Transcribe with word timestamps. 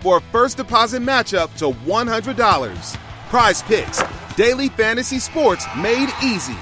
for 0.00 0.18
a 0.18 0.20
first 0.20 0.56
deposit 0.56 1.00
match 1.00 1.34
up 1.34 1.54
to 1.56 1.70
$100. 1.70 2.96
Prize 3.28 3.62
Picks, 3.62 4.02
daily 4.36 4.68
fantasy 4.68 5.18
sports 5.18 5.66
made 5.76 6.08
easy. 6.22 6.56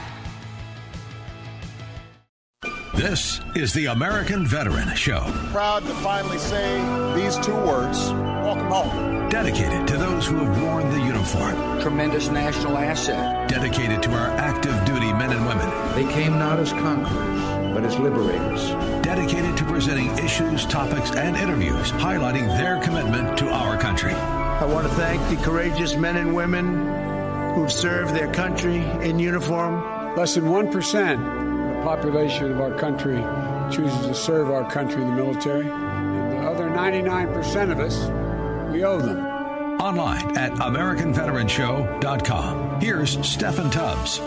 This 2.97 3.41
is 3.55 3.75
the 3.75 3.87
American 3.87 4.47
Veteran 4.47 4.95
Show. 4.97 5.21
Proud 5.53 5.83
to 5.85 5.95
finally 5.97 6.39
say 6.39 6.77
these 7.15 7.37
two 7.45 7.55
words 7.55 8.11
welcome 8.43 8.69
home. 8.69 9.29
Dedicated 9.29 9.87
to 9.89 9.97
those 9.99 10.27
who 10.27 10.37
have 10.37 10.63
worn 10.63 10.89
the 10.91 11.05
uniform. 11.05 11.81
Tremendous 11.81 12.29
national 12.29 12.79
asset. 12.79 13.51
Dedicated 13.51 14.03
to 14.05 14.13
our 14.13 14.29
active 14.39 14.83
duty 14.87 15.13
men 15.13 15.33
and 15.33 15.47
women. 15.47 15.69
They 15.95 16.11
came 16.15 16.39
not 16.39 16.59
as 16.59 16.73
conquerors, 16.73 17.75
but 17.75 17.85
as 17.85 17.99
liberators. 17.99 18.71
Dedicated 19.05 19.36
to 19.36 19.36
presenting 19.87 20.19
issues, 20.25 20.67
topics, 20.67 21.13
and 21.13 21.37
interviews 21.37 21.93
highlighting 21.93 22.49
their 22.59 22.81
commitment 22.81 23.39
to 23.39 23.49
our 23.49 23.79
country. 23.79 24.15
I 24.15 24.65
want 24.65 24.85
to 24.85 24.93
thank 24.95 25.23
the 25.29 25.37
courageous 25.45 25.95
men 25.95 26.17
and 26.17 26.35
women 26.35 27.55
who've 27.55 27.71
served 27.71 28.13
their 28.13 28.27
country 28.33 28.79
in 28.79 29.21
uniform. 29.21 30.17
Less 30.17 30.35
than 30.35 30.47
1% 30.47 30.65
of 30.65 30.73
the 31.77 31.83
population 31.85 32.51
of 32.51 32.61
our 32.61 32.77
country 32.77 33.19
chooses 33.73 34.09
to 34.09 34.15
serve 34.15 34.51
our 34.51 34.69
country 34.69 35.03
in 35.03 35.11
the 35.11 35.15
military. 35.15 35.69
And 35.69 36.33
the 36.33 36.39
other 36.39 36.69
99% 36.69 37.71
of 37.71 37.79
us, 37.79 38.09
we 38.73 38.83
owe 38.83 39.01
them. 39.01 39.25
Online 39.81 40.37
at 40.37 40.51
AmericanVeteranShow.com. 40.55 42.81
Here's 42.81 43.25
Stephen 43.25 43.71
Tubbs. 43.71 44.21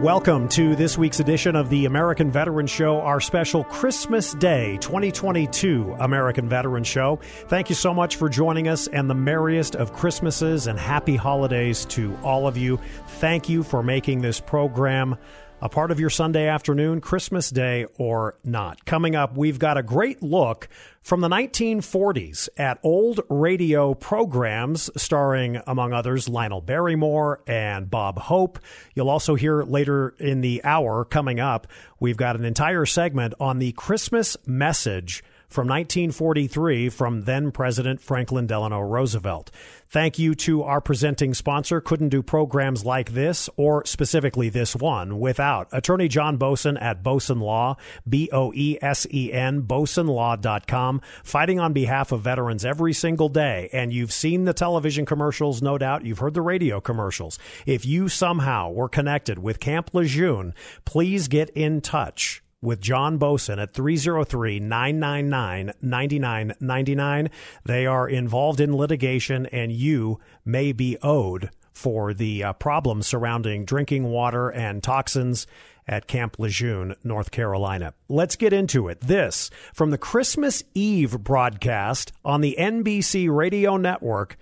Welcome 0.00 0.48
to 0.50 0.74
this 0.76 0.96
week's 0.96 1.20
edition 1.20 1.54
of 1.54 1.68
the 1.68 1.84
American 1.84 2.30
Veteran 2.30 2.66
Show, 2.66 3.02
our 3.02 3.20
special 3.20 3.64
Christmas 3.64 4.32
Day 4.32 4.78
2022 4.78 5.94
American 6.00 6.48
Veteran 6.48 6.84
Show. 6.84 7.20
Thank 7.48 7.68
you 7.68 7.74
so 7.74 7.92
much 7.92 8.16
for 8.16 8.30
joining 8.30 8.66
us 8.66 8.86
and 8.86 9.10
the 9.10 9.14
merriest 9.14 9.76
of 9.76 9.92
Christmases 9.92 10.68
and 10.68 10.78
happy 10.78 11.16
holidays 11.16 11.84
to 11.90 12.16
all 12.22 12.46
of 12.46 12.56
you. 12.56 12.80
Thank 13.08 13.50
you 13.50 13.62
for 13.62 13.82
making 13.82 14.22
this 14.22 14.40
program 14.40 15.18
a 15.62 15.68
part 15.68 15.90
of 15.90 16.00
your 16.00 16.10
Sunday 16.10 16.48
afternoon, 16.48 17.00
Christmas 17.00 17.50
Day 17.50 17.86
or 17.98 18.38
not. 18.44 18.84
Coming 18.86 19.14
up, 19.14 19.36
we've 19.36 19.58
got 19.58 19.76
a 19.76 19.82
great 19.82 20.22
look 20.22 20.68
from 21.02 21.20
the 21.20 21.28
1940s 21.28 22.48
at 22.56 22.78
old 22.82 23.20
radio 23.28 23.92
programs 23.94 24.90
starring, 24.96 25.60
among 25.66 25.92
others, 25.92 26.28
Lionel 26.28 26.62
Barrymore 26.62 27.42
and 27.46 27.90
Bob 27.90 28.18
Hope. 28.18 28.58
You'll 28.94 29.10
also 29.10 29.34
hear 29.34 29.62
later 29.62 30.14
in 30.18 30.40
the 30.40 30.64
hour 30.64 31.04
coming 31.04 31.40
up, 31.40 31.66
we've 31.98 32.16
got 32.16 32.36
an 32.36 32.44
entire 32.44 32.86
segment 32.86 33.34
on 33.38 33.58
the 33.58 33.72
Christmas 33.72 34.36
message 34.46 35.22
from 35.50 35.66
1943 35.66 36.88
from 36.88 37.22
then 37.22 37.50
President 37.50 38.00
Franklin 38.00 38.46
Delano 38.46 38.80
Roosevelt. 38.80 39.50
Thank 39.88 40.20
you 40.20 40.36
to 40.36 40.62
our 40.62 40.80
presenting 40.80 41.34
sponsor. 41.34 41.80
Couldn't 41.80 42.10
do 42.10 42.22
programs 42.22 42.84
like 42.84 43.10
this 43.10 43.50
or 43.56 43.84
specifically 43.84 44.48
this 44.48 44.76
one 44.76 45.18
without 45.18 45.66
Attorney 45.72 46.06
John 46.06 46.38
Boesen 46.38 46.80
at 46.80 47.02
Boesen 47.02 47.40
Law, 47.40 47.76
B 48.08 48.28
O 48.32 48.52
E 48.54 48.78
S 48.80 49.04
E 49.12 49.32
N, 49.32 49.62
BoesenLaw.com, 49.62 51.00
fighting 51.24 51.58
on 51.58 51.72
behalf 51.72 52.12
of 52.12 52.20
veterans 52.20 52.64
every 52.64 52.92
single 52.92 53.28
day. 53.28 53.68
And 53.72 53.92
you've 53.92 54.12
seen 54.12 54.44
the 54.44 54.54
television 54.54 55.04
commercials, 55.04 55.60
no 55.60 55.76
doubt. 55.76 56.04
You've 56.04 56.20
heard 56.20 56.34
the 56.34 56.42
radio 56.42 56.80
commercials. 56.80 57.40
If 57.66 57.84
you 57.84 58.08
somehow 58.08 58.70
were 58.70 58.88
connected 58.88 59.40
with 59.40 59.58
Camp 59.58 59.90
Lejeune, 59.92 60.54
please 60.84 61.26
get 61.26 61.50
in 61.50 61.80
touch 61.80 62.44
with 62.62 62.80
John 62.80 63.18
Boesen 63.18 63.60
at 63.60 63.72
303 63.72 64.60
999 64.60 65.72
9999. 65.80 67.30
They 67.64 67.86
are 67.86 68.08
involved 68.08 68.60
in 68.60 68.76
litigation, 68.76 69.46
and 69.46 69.72
you 69.72 70.20
may 70.44 70.72
be 70.72 70.98
owed 71.02 71.50
for 71.72 72.12
the 72.12 72.44
uh, 72.44 72.52
problems 72.54 73.06
surrounding 73.06 73.64
drinking 73.64 74.04
water 74.04 74.50
and 74.50 74.82
toxins 74.82 75.46
at 75.86 76.06
Camp 76.06 76.38
Lejeune, 76.38 76.94
North 77.02 77.30
Carolina. 77.30 77.94
Let's 78.08 78.36
get 78.36 78.52
into 78.52 78.88
it. 78.88 79.00
This 79.00 79.50
from 79.72 79.90
the 79.90 79.98
Christmas 79.98 80.62
Eve 80.74 81.18
broadcast 81.24 82.12
on 82.24 82.42
the 82.42 82.56
NBC 82.58 83.34
radio 83.34 83.76
network, 83.76 84.36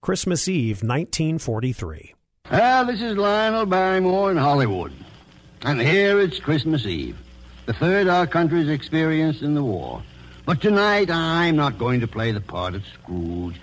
Christmas 0.00 0.48
Eve 0.48 0.82
1943. 0.82 2.14
Well, 2.50 2.86
this 2.86 3.00
is 3.00 3.16
Lionel 3.16 3.66
Barrymore 3.66 4.32
in 4.32 4.36
Hollywood. 4.36 4.92
And 5.62 5.80
here 5.80 6.20
it's 6.20 6.40
Christmas 6.40 6.84
Eve 6.86 7.16
the 7.70 7.74
third 7.74 8.08
our 8.08 8.26
country's 8.26 8.68
experienced 8.68 9.42
in 9.42 9.54
the 9.54 9.62
war. 9.62 10.02
But 10.44 10.60
tonight, 10.60 11.08
I'm 11.08 11.54
not 11.54 11.78
going 11.78 12.00
to 12.00 12.08
play 12.08 12.32
the 12.32 12.40
part 12.40 12.74
of 12.74 12.82
Scrooge. 12.84 13.60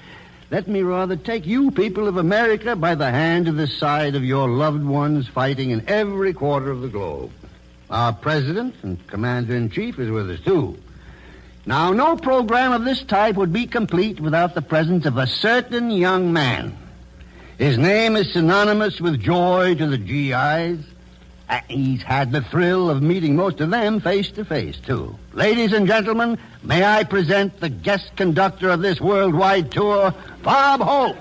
Let 0.50 0.70
me 0.70 0.82
rather 0.82 1.18
take 1.18 1.46
you 1.46 1.72
people 1.72 2.08
of 2.08 2.16
America 2.16 2.78
by 2.78 2.96
the 2.96 3.12
hand 3.12 3.48
to 3.48 3.52
the 3.52 3.68
side 3.68 4.16
of 4.16 4.24
your 4.24 4.48
loved 4.48 4.86
ones 4.86 5.28
fighting 5.28 5.72
in 5.72 5.90
every 5.90 6.32
quarter 6.32 6.72
of 6.72 6.80
the 6.80 6.88
globe. 6.88 7.32
Our 7.90 8.14
president 8.14 8.76
and 8.82 9.06
commander 9.08 9.58
in 9.58 9.70
chief 9.70 10.00
is 10.00 10.10
with 10.10 10.32
us, 10.32 10.40
too. 10.40 10.78
Now, 11.66 11.92
no 11.92 12.16
program 12.16 12.72
of 12.72 12.86
this 12.86 13.04
type 13.04 13.36
would 13.36 13.52
be 13.52 13.68
complete 13.68 14.22
without 14.22 14.56
the 14.56 14.62
presence 14.62 15.06
of 15.06 15.18
a 15.18 15.28
certain 15.28 15.92
young 15.92 16.32
man. 16.32 16.78
His 17.58 17.78
name 17.78 18.16
is 18.16 18.32
synonymous 18.32 19.02
with 19.02 19.20
joy 19.20 19.76
to 19.76 19.86
the 19.86 19.98
GIs 19.98 20.86
uh, 21.50 21.62
he's 21.70 22.04
had 22.04 22.32
the 22.32 22.42
thrill 22.42 22.90
of 22.90 23.02
meeting 23.02 23.36
most 23.36 23.62
of 23.62 23.70
them 23.70 24.02
face 24.02 24.30
to 24.32 24.44
face, 24.44 24.78
too. 24.80 25.18
Ladies 25.34 25.72
and 25.72 25.88
gentlemen, 25.88 26.38
may 26.62 26.84
I 26.84 27.06
present 27.06 27.60
the 27.62 27.70
guest 27.70 28.12
conductor 28.18 28.70
of 28.70 28.82
this 28.82 29.00
worldwide 29.00 29.72
tour, 29.72 30.14
Bob 30.44 30.82
Hope. 30.82 31.16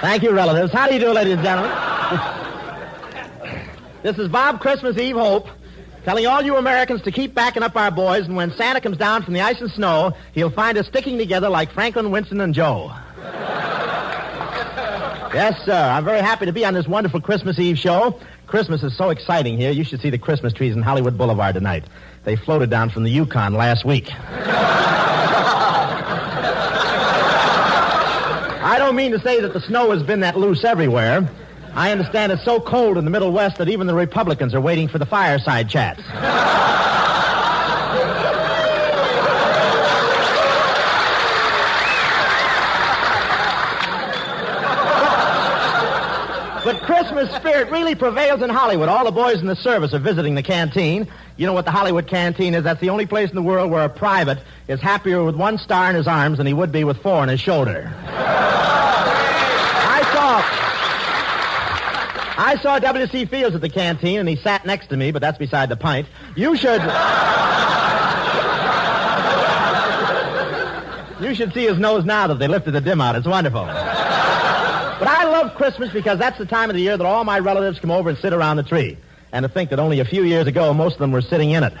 Thank 0.00 0.22
you, 0.22 0.32
relatives. 0.32 0.72
How 0.72 0.88
do 0.88 0.94
you 0.94 1.00
do, 1.00 1.12
ladies 1.12 1.34
and 1.34 1.42
gentlemen? 1.42 1.70
this 4.02 4.18
is 4.18 4.28
Bob 4.28 4.60
Christmas 4.60 4.98
Eve 4.98 5.16
Hope 5.16 5.48
telling 6.04 6.26
all 6.26 6.42
you 6.42 6.56
Americans 6.56 7.02
to 7.02 7.10
keep 7.10 7.34
backing 7.34 7.62
up 7.62 7.74
our 7.76 7.90
boys, 7.90 8.26
and 8.26 8.36
when 8.36 8.52
Santa 8.52 8.80
comes 8.80 8.96
down 8.98 9.22
from 9.22 9.34
the 9.34 9.40
ice 9.40 9.60
and 9.60 9.70
snow, 9.70 10.12
he'll 10.32 10.50
find 10.50 10.78
us 10.78 10.86
sticking 10.86 11.18
together 11.18 11.48
like 11.48 11.72
Franklin, 11.72 12.10
Winston, 12.10 12.40
and 12.40 12.54
Joe. 12.54 12.92
yes, 15.34 15.60
sir. 15.64 15.72
I'm 15.72 16.04
very 16.04 16.20
happy 16.20 16.46
to 16.46 16.52
be 16.52 16.64
on 16.64 16.74
this 16.74 16.86
wonderful 16.86 17.20
Christmas 17.20 17.58
Eve 17.58 17.78
show. 17.78 18.20
Christmas 18.46 18.82
is 18.82 18.96
so 18.96 19.10
exciting 19.10 19.56
here. 19.56 19.70
You 19.72 19.82
should 19.82 20.00
see 20.00 20.10
the 20.10 20.18
Christmas 20.18 20.52
trees 20.52 20.76
in 20.76 20.82
Hollywood 20.82 21.16
Boulevard 21.16 21.54
tonight. 21.54 21.84
They 22.24 22.36
floated 22.36 22.68
down 22.70 22.90
from 22.90 23.04
the 23.04 23.10
Yukon 23.10 23.54
last 23.54 23.84
week. 23.84 24.10
I 28.66 28.76
don't 28.78 28.96
mean 28.96 29.12
to 29.12 29.20
say 29.20 29.40
that 29.40 29.52
the 29.52 29.60
snow 29.60 29.90
has 29.90 30.02
been 30.02 30.20
that 30.20 30.38
loose 30.38 30.64
everywhere. 30.64 31.28
I 31.76 31.90
understand 31.90 32.30
it's 32.30 32.44
so 32.44 32.60
cold 32.60 32.98
in 32.98 33.04
the 33.04 33.10
Middle 33.10 33.32
West 33.32 33.58
that 33.58 33.68
even 33.68 33.88
the 33.88 33.94
Republicans 33.94 34.54
are 34.54 34.60
waiting 34.60 34.86
for 34.86 34.98
the 34.98 35.06
fireside 35.06 35.68
chats. 35.68 36.00
But 46.64 46.80
Christmas 46.80 47.30
spirit 47.34 47.70
really 47.70 47.94
prevails 47.94 48.40
in 48.40 48.48
Hollywood. 48.48 48.88
All 48.88 49.04
the 49.04 49.10
boys 49.10 49.40
in 49.40 49.46
the 49.46 49.56
service 49.56 49.92
are 49.92 49.98
visiting 49.98 50.34
the 50.34 50.42
canteen. 50.42 51.06
You 51.36 51.46
know 51.46 51.52
what 51.52 51.66
the 51.66 51.70
Hollywood 51.70 52.06
canteen 52.06 52.54
is? 52.54 52.64
That's 52.64 52.80
the 52.80 52.88
only 52.88 53.04
place 53.04 53.28
in 53.28 53.34
the 53.34 53.42
world 53.42 53.70
where 53.70 53.84
a 53.84 53.88
private 53.88 54.38
is 54.68 54.80
happier 54.80 55.22
with 55.24 55.34
one 55.34 55.58
star 55.58 55.90
in 55.90 55.96
his 55.96 56.06
arms 56.06 56.38
than 56.38 56.46
he 56.46 56.54
would 56.54 56.72
be 56.72 56.84
with 56.84 57.02
four 57.02 57.16
on 57.16 57.28
his 57.28 57.40
shoulder. 57.40 57.92
I 59.96 60.08
saw 60.14 60.40
W.C. 62.36 63.26
Fields 63.26 63.54
at 63.54 63.60
the 63.60 63.68
canteen, 63.68 64.20
and 64.20 64.28
he 64.28 64.36
sat 64.36 64.66
next 64.66 64.88
to 64.88 64.96
me, 64.96 65.12
but 65.12 65.22
that's 65.22 65.38
beside 65.38 65.68
the 65.68 65.76
pint. 65.76 66.08
You 66.36 66.56
should. 66.56 66.82
you 71.20 71.34
should 71.34 71.52
see 71.54 71.66
his 71.66 71.78
nose 71.78 72.04
now 72.04 72.26
that 72.26 72.38
they 72.38 72.48
lifted 72.48 72.72
the 72.72 72.80
dim 72.80 73.00
out. 73.00 73.16
It's 73.16 73.26
wonderful. 73.26 73.64
But 73.64 75.08
I 75.08 75.24
love 75.24 75.56
Christmas 75.56 75.92
because 75.92 76.18
that's 76.18 76.38
the 76.38 76.46
time 76.46 76.70
of 76.70 76.76
the 76.76 76.82
year 76.82 76.96
that 76.96 77.04
all 77.04 77.24
my 77.24 77.38
relatives 77.38 77.78
come 77.78 77.90
over 77.90 78.10
and 78.10 78.18
sit 78.18 78.32
around 78.32 78.56
the 78.56 78.62
tree. 78.62 78.96
And 79.32 79.42
to 79.42 79.48
think 79.48 79.70
that 79.70 79.80
only 79.80 80.00
a 80.00 80.04
few 80.04 80.22
years 80.22 80.46
ago, 80.46 80.72
most 80.72 80.94
of 80.94 81.00
them 81.00 81.12
were 81.12 81.22
sitting 81.22 81.50
in 81.50 81.64
it. 81.64 81.72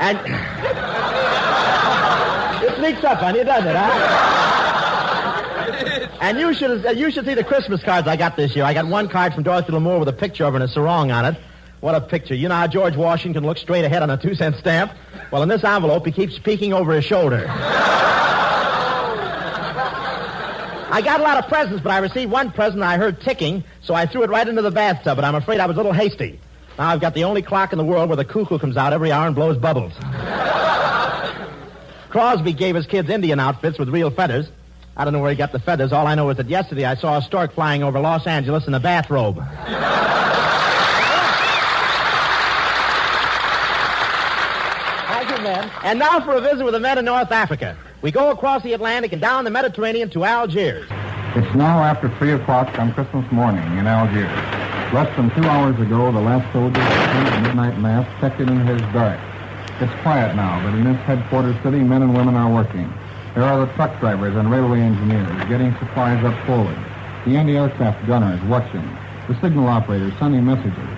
And 0.00 0.18
it 2.64 2.76
sneaks 2.78 3.04
up 3.04 3.22
on 3.22 3.34
you, 3.34 3.44
doesn't 3.44 3.68
it, 3.68 3.76
huh? 3.76 4.41
And 6.22 6.38
you 6.38 6.54
should 6.54 6.86
uh, 6.86 6.90
you 6.90 7.10
should 7.10 7.26
see 7.26 7.34
the 7.34 7.42
Christmas 7.42 7.82
cards 7.82 8.06
I 8.06 8.14
got 8.14 8.36
this 8.36 8.54
year. 8.54 8.64
I 8.64 8.72
got 8.72 8.86
one 8.86 9.08
card 9.08 9.34
from 9.34 9.42
Dorothy 9.42 9.72
Lamour 9.72 9.98
with 9.98 10.06
a 10.06 10.12
picture 10.12 10.44
of 10.44 10.52
her 10.52 10.56
and 10.60 10.62
a 10.62 10.72
sarong 10.72 11.10
on 11.10 11.24
it. 11.24 11.36
What 11.80 11.96
a 11.96 12.00
picture. 12.00 12.36
You 12.36 12.48
know 12.48 12.54
how 12.54 12.68
George 12.68 12.94
Washington 12.94 13.44
looks 13.44 13.60
straight 13.60 13.84
ahead 13.84 14.04
on 14.04 14.10
a 14.10 14.16
two 14.16 14.36
cent 14.36 14.54
stamp? 14.54 14.92
Well, 15.32 15.42
in 15.42 15.48
this 15.48 15.64
envelope, 15.64 16.06
he 16.06 16.12
keeps 16.12 16.38
peeking 16.38 16.72
over 16.72 16.92
his 16.92 17.04
shoulder. 17.04 17.44
I 20.94 21.00
got 21.02 21.18
a 21.18 21.24
lot 21.24 21.42
of 21.42 21.48
presents, 21.48 21.82
but 21.82 21.90
I 21.90 21.98
received 21.98 22.30
one 22.30 22.52
present 22.52 22.84
I 22.84 22.98
heard 22.98 23.20
ticking, 23.22 23.64
so 23.80 23.94
I 23.94 24.06
threw 24.06 24.22
it 24.22 24.30
right 24.30 24.46
into 24.46 24.62
the 24.62 24.70
bathtub, 24.70 25.16
but 25.16 25.24
I'm 25.24 25.34
afraid 25.34 25.58
I 25.58 25.66
was 25.66 25.74
a 25.74 25.78
little 25.78 25.92
hasty. 25.92 26.38
Now 26.78 26.90
I've 26.90 27.00
got 27.00 27.14
the 27.14 27.24
only 27.24 27.42
clock 27.42 27.72
in 27.72 27.78
the 27.78 27.84
world 27.84 28.08
where 28.08 28.16
the 28.16 28.24
cuckoo 28.24 28.60
comes 28.60 28.76
out 28.76 28.92
every 28.92 29.10
hour 29.10 29.26
and 29.26 29.34
blows 29.34 29.56
bubbles. 29.56 29.92
Crosby 32.10 32.52
gave 32.52 32.76
his 32.76 32.86
kids 32.86 33.10
Indian 33.10 33.40
outfits 33.40 33.76
with 33.76 33.88
real 33.88 34.12
feathers. 34.12 34.46
I 34.96 35.04
don't 35.04 35.14
know 35.14 35.20
where 35.20 35.30
he 35.30 35.36
got 35.36 35.52
the 35.52 35.58
feathers. 35.58 35.92
All 35.92 36.06
I 36.06 36.14
know 36.14 36.28
is 36.30 36.36
that 36.36 36.48
yesterday 36.48 36.84
I 36.84 36.94
saw 36.94 37.16
a 37.16 37.22
stork 37.22 37.54
flying 37.54 37.82
over 37.82 37.98
Los 37.98 38.26
Angeles 38.26 38.66
in 38.66 38.74
a 38.74 38.80
bathrobe. 38.80 39.36
Thank 45.06 45.30
you, 45.30 45.44
men. 45.44 45.70
And 45.82 45.98
now 45.98 46.20
for 46.20 46.32
a 46.32 46.40
visit 46.42 46.64
with 46.64 46.74
the 46.74 46.80
men 46.80 46.98
in 46.98 47.06
North 47.06 47.32
Africa. 47.32 47.76
We 48.02 48.10
go 48.10 48.30
across 48.30 48.62
the 48.62 48.74
Atlantic 48.74 49.12
and 49.12 49.20
down 49.20 49.44
the 49.44 49.50
Mediterranean 49.50 50.10
to 50.10 50.24
Algiers. 50.24 50.86
It's 51.34 51.54
now 51.54 51.82
after 51.82 52.10
3 52.18 52.32
o'clock 52.32 52.78
on 52.78 52.92
Christmas 52.92 53.30
morning 53.32 53.64
in 53.78 53.86
Algiers. 53.86 54.28
Less 54.92 55.16
than 55.16 55.30
two 55.30 55.48
hours 55.48 55.80
ago, 55.80 56.12
the 56.12 56.20
last 56.20 56.52
soldier 56.52 56.78
of 56.78 57.32
the 57.32 57.48
midnight 57.48 57.78
mass 57.78 58.06
checked 58.20 58.40
in 58.40 58.48
his 58.66 58.80
barracks. 58.92 59.22
It's 59.80 60.02
quiet 60.02 60.36
now, 60.36 60.60
but 60.62 60.74
in 60.76 60.84
this 60.84 61.00
headquarters 61.04 61.56
city, 61.62 61.78
men 61.78 62.02
and 62.02 62.14
women 62.14 62.34
are 62.34 62.52
working. 62.52 62.92
There 63.34 63.44
are 63.44 63.64
the 63.64 63.72
truck 63.72 63.98
drivers 63.98 64.36
and 64.36 64.50
railway 64.50 64.80
engineers 64.80 65.48
getting 65.48 65.74
supplies 65.78 66.22
up 66.22 66.36
forward, 66.44 66.76
the 67.24 67.34
anti-aircraft 67.34 68.06
gunners 68.06 68.42
watching, 68.42 68.86
the 69.26 69.34
signal 69.36 69.68
operators 69.68 70.12
sending 70.18 70.44
messages. 70.44 70.88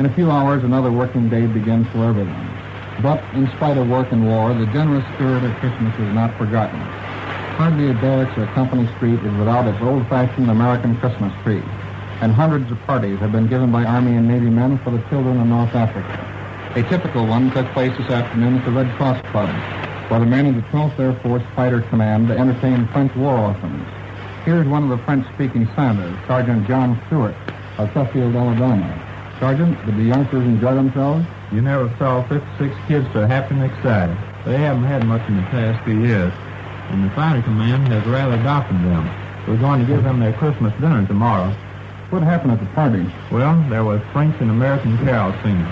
In 0.00 0.06
a 0.06 0.14
few 0.14 0.28
hours, 0.28 0.64
another 0.64 0.90
working 0.90 1.28
day 1.28 1.46
begins 1.46 1.86
for 1.92 2.04
everyone. 2.04 2.50
But 2.98 3.22
in 3.32 3.48
spite 3.54 3.76
of 3.76 3.86
work 3.86 4.10
and 4.10 4.24
war, 4.24 4.52
the 4.54 4.66
generous 4.66 5.06
spirit 5.14 5.44
of 5.44 5.56
Christmas 5.60 5.94
is 5.94 6.12
not 6.12 6.36
forgotten. 6.36 6.82
Hardly 7.56 7.90
a 7.90 7.94
barracks 7.94 8.36
or 8.36 8.46
company 8.48 8.86
street 8.96 9.20
is 9.22 9.34
without 9.34 9.68
its 9.68 9.80
old-fashioned 9.80 10.50
American 10.50 10.98
Christmas 10.98 11.32
tree, 11.44 11.62
and 12.20 12.32
hundreds 12.32 12.72
of 12.72 12.86
parties 12.88 13.20
have 13.20 13.30
been 13.30 13.46
given 13.46 13.70
by 13.70 13.84
Army 13.84 14.16
and 14.16 14.26
Navy 14.26 14.50
men 14.50 14.78
for 14.78 14.90
the 14.90 15.02
children 15.10 15.38
of 15.38 15.46
North 15.46 15.74
Africa. 15.76 16.26
A 16.74 16.82
typical 16.82 17.26
one 17.26 17.52
took 17.52 17.72
place 17.72 17.96
this 17.96 18.10
afternoon 18.10 18.56
at 18.56 18.64
the 18.64 18.72
Red 18.72 18.92
Cross 18.96 19.20
Club, 19.30 19.77
where 20.08 20.20
the 20.20 20.26
men 20.26 20.46
of 20.46 20.54
the 20.54 20.62
12th 20.70 20.98
Air 20.98 21.12
Force 21.20 21.42
Fighter 21.54 21.82
Command 21.82 22.30
entertained 22.30 22.88
French 22.90 23.14
war 23.14 23.38
orphans. 23.38 23.86
Here's 24.44 24.66
one 24.66 24.84
of 24.84 24.88
the 24.88 25.04
French-speaking 25.04 25.68
senators, 25.76 26.16
Sergeant 26.26 26.66
John 26.66 27.00
Stewart 27.06 27.34
of 27.76 27.92
Suffield, 27.92 28.34
Alabama. 28.34 28.88
Sergeant, 29.38 29.84
did 29.84 29.96
the 29.96 30.04
youngsters 30.04 30.46
enjoy 30.46 30.74
themselves? 30.74 31.26
You 31.52 31.60
never 31.60 31.94
saw 31.98 32.26
56 32.26 32.74
kids 32.88 33.06
so 33.12 33.26
happy 33.26 33.54
and 33.54 33.64
excited. 33.64 34.16
They 34.46 34.56
haven't 34.56 34.84
had 34.84 35.04
much 35.04 35.28
in 35.28 35.36
the 35.36 35.42
past 35.42 35.84
few 35.84 36.00
years, 36.00 36.32
and 36.88 37.04
the 37.04 37.14
Fighter 37.14 37.42
Command 37.42 37.88
has 37.88 38.06
rather 38.06 38.34
adopted 38.40 38.76
them. 38.76 39.10
We're 39.46 39.58
going 39.58 39.80
to 39.80 39.86
give 39.86 40.04
them 40.04 40.20
their 40.20 40.32
Christmas 40.32 40.72
dinner 40.80 41.06
tomorrow. 41.06 41.54
What 42.08 42.22
happened 42.22 42.52
at 42.52 42.60
the 42.60 42.66
party? 42.72 43.04
Well, 43.30 43.62
there 43.68 43.84
was 43.84 44.00
French 44.14 44.34
and 44.40 44.50
American 44.50 44.96
carol 45.04 45.34
singing, 45.42 45.68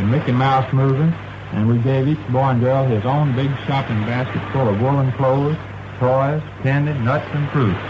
a 0.00 0.02
Mickey 0.02 0.32
Mouse 0.32 0.72
movie, 0.72 1.12
and 1.52 1.68
we 1.68 1.78
gave 1.78 2.08
each 2.08 2.28
boy 2.28 2.50
and 2.50 2.60
girl 2.60 2.86
his 2.86 3.04
own 3.04 3.34
big 3.34 3.50
shopping 3.66 4.00
basket 4.04 4.42
full 4.52 4.68
of 4.68 4.80
woolen 4.80 5.12
clothes, 5.12 5.56
toys, 5.98 6.42
candy, 6.62 6.92
nuts, 7.04 7.26
and 7.32 7.48
fruits. 7.50 7.80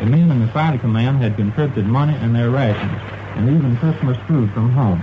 The 0.00 0.06
men 0.06 0.30
in 0.30 0.40
the 0.40 0.48
Fighter 0.48 0.78
Command 0.78 1.22
had 1.22 1.36
contributed 1.36 1.86
money 1.86 2.14
and 2.16 2.34
their 2.34 2.50
rations, 2.50 3.00
and 3.36 3.48
even 3.48 3.76
Christmas 3.78 4.16
food 4.26 4.52
from 4.52 4.70
home. 4.70 5.02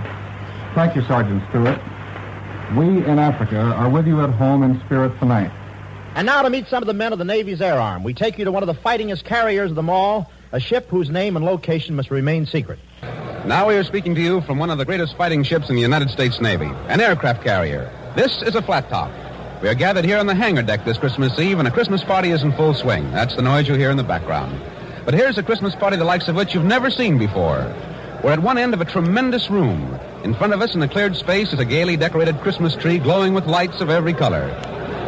Thank 0.74 0.96
you, 0.96 1.02
Sergeant 1.02 1.42
Stewart. 1.50 1.80
We 2.74 3.04
in 3.04 3.18
Africa 3.18 3.58
are 3.58 3.88
with 3.88 4.06
you 4.06 4.20
at 4.22 4.30
home 4.30 4.62
in 4.62 4.80
spirit 4.80 5.18
tonight. 5.18 5.50
And 6.14 6.26
now 6.26 6.42
to 6.42 6.50
meet 6.50 6.66
some 6.66 6.82
of 6.82 6.86
the 6.86 6.94
men 6.94 7.12
of 7.12 7.18
the 7.18 7.24
Navy's 7.24 7.60
Air 7.60 7.78
Arm. 7.78 8.02
We 8.02 8.14
take 8.14 8.38
you 8.38 8.44
to 8.46 8.52
one 8.52 8.62
of 8.62 8.66
the 8.66 8.74
fightingest 8.74 9.24
carriers 9.24 9.70
of 9.70 9.76
them 9.76 9.90
all, 9.90 10.30
a 10.52 10.58
ship 10.58 10.88
whose 10.88 11.10
name 11.10 11.36
and 11.36 11.44
location 11.44 11.94
must 11.94 12.10
remain 12.10 12.46
secret. 12.46 12.78
Now 13.46 13.68
we 13.68 13.76
are 13.76 13.84
speaking 13.84 14.16
to 14.16 14.20
you 14.20 14.40
from 14.40 14.58
one 14.58 14.70
of 14.70 14.78
the 14.78 14.84
greatest 14.84 15.16
fighting 15.16 15.44
ships 15.44 15.68
in 15.70 15.76
the 15.76 15.80
United 15.80 16.10
States 16.10 16.40
Navy, 16.40 16.68
an 16.88 17.00
aircraft 17.00 17.44
carrier. 17.44 17.88
This 18.16 18.42
is 18.42 18.56
a 18.56 18.60
flat 18.60 18.88
top. 18.88 19.12
We 19.62 19.68
are 19.68 19.74
gathered 19.74 20.04
here 20.04 20.18
on 20.18 20.26
the 20.26 20.34
hangar 20.34 20.64
deck 20.64 20.84
this 20.84 20.98
Christmas 20.98 21.38
Eve, 21.38 21.60
and 21.60 21.68
a 21.68 21.70
Christmas 21.70 22.02
party 22.02 22.32
is 22.32 22.42
in 22.42 22.50
full 22.54 22.74
swing. 22.74 23.08
That's 23.12 23.36
the 23.36 23.42
noise 23.42 23.68
you 23.68 23.74
hear 23.74 23.92
in 23.92 23.98
the 23.98 24.02
background. 24.02 24.60
But 25.04 25.14
here's 25.14 25.38
a 25.38 25.44
Christmas 25.44 25.76
party 25.76 25.96
the 25.96 26.04
likes 26.04 26.26
of 26.26 26.34
which 26.34 26.54
you've 26.54 26.64
never 26.64 26.90
seen 26.90 27.18
before. 27.18 27.72
We're 28.24 28.32
at 28.32 28.42
one 28.42 28.58
end 28.58 28.74
of 28.74 28.80
a 28.80 28.84
tremendous 28.84 29.48
room. 29.48 29.96
In 30.24 30.34
front 30.34 30.52
of 30.52 30.60
us 30.60 30.74
in 30.74 30.80
the 30.80 30.88
cleared 30.88 31.14
space 31.14 31.52
is 31.52 31.60
a 31.60 31.64
gaily 31.64 31.96
decorated 31.96 32.40
Christmas 32.40 32.74
tree 32.74 32.98
glowing 32.98 33.32
with 33.32 33.46
lights 33.46 33.80
of 33.80 33.90
every 33.90 34.12
color. 34.12 34.50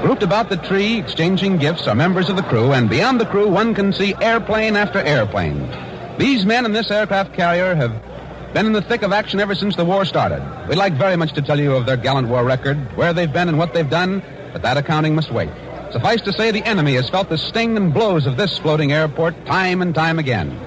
Grouped 0.00 0.22
about 0.22 0.48
the 0.48 0.58
tree, 0.58 0.96
exchanging 0.96 1.56
gifts, 1.56 1.88
are 1.88 1.94
members 1.96 2.28
of 2.28 2.36
the 2.36 2.44
crew, 2.44 2.72
and 2.72 2.88
beyond 2.88 3.20
the 3.20 3.26
crew, 3.26 3.48
one 3.48 3.74
can 3.74 3.92
see 3.92 4.14
airplane 4.20 4.76
after 4.76 5.00
airplane. 5.00 5.68
These 6.18 6.46
men 6.46 6.64
in 6.64 6.72
this 6.72 6.92
aircraft 6.92 7.34
carrier 7.34 7.74
have 7.74 8.07
been 8.52 8.66
in 8.66 8.72
the 8.72 8.82
thick 8.82 9.02
of 9.02 9.12
action 9.12 9.40
ever 9.40 9.54
since 9.54 9.76
the 9.76 9.84
war 9.84 10.04
started. 10.04 10.42
We'd 10.68 10.76
like 10.76 10.94
very 10.94 11.16
much 11.16 11.32
to 11.34 11.42
tell 11.42 11.60
you 11.60 11.74
of 11.74 11.86
their 11.86 11.96
gallant 11.96 12.28
war 12.28 12.44
record, 12.44 12.78
where 12.96 13.12
they've 13.12 13.32
been 13.32 13.48
and 13.48 13.58
what 13.58 13.74
they've 13.74 13.88
done, 13.88 14.22
but 14.52 14.62
that 14.62 14.76
accounting 14.76 15.14
must 15.14 15.30
wait. 15.30 15.50
Suffice 15.92 16.20
to 16.22 16.32
say, 16.32 16.50
the 16.50 16.64
enemy 16.64 16.94
has 16.94 17.08
felt 17.08 17.28
the 17.28 17.38
sting 17.38 17.76
and 17.76 17.92
blows 17.92 18.26
of 18.26 18.36
this 18.36 18.58
floating 18.58 18.92
airport 18.92 19.34
time 19.46 19.82
and 19.82 19.94
time 19.94 20.18
again. 20.18 20.58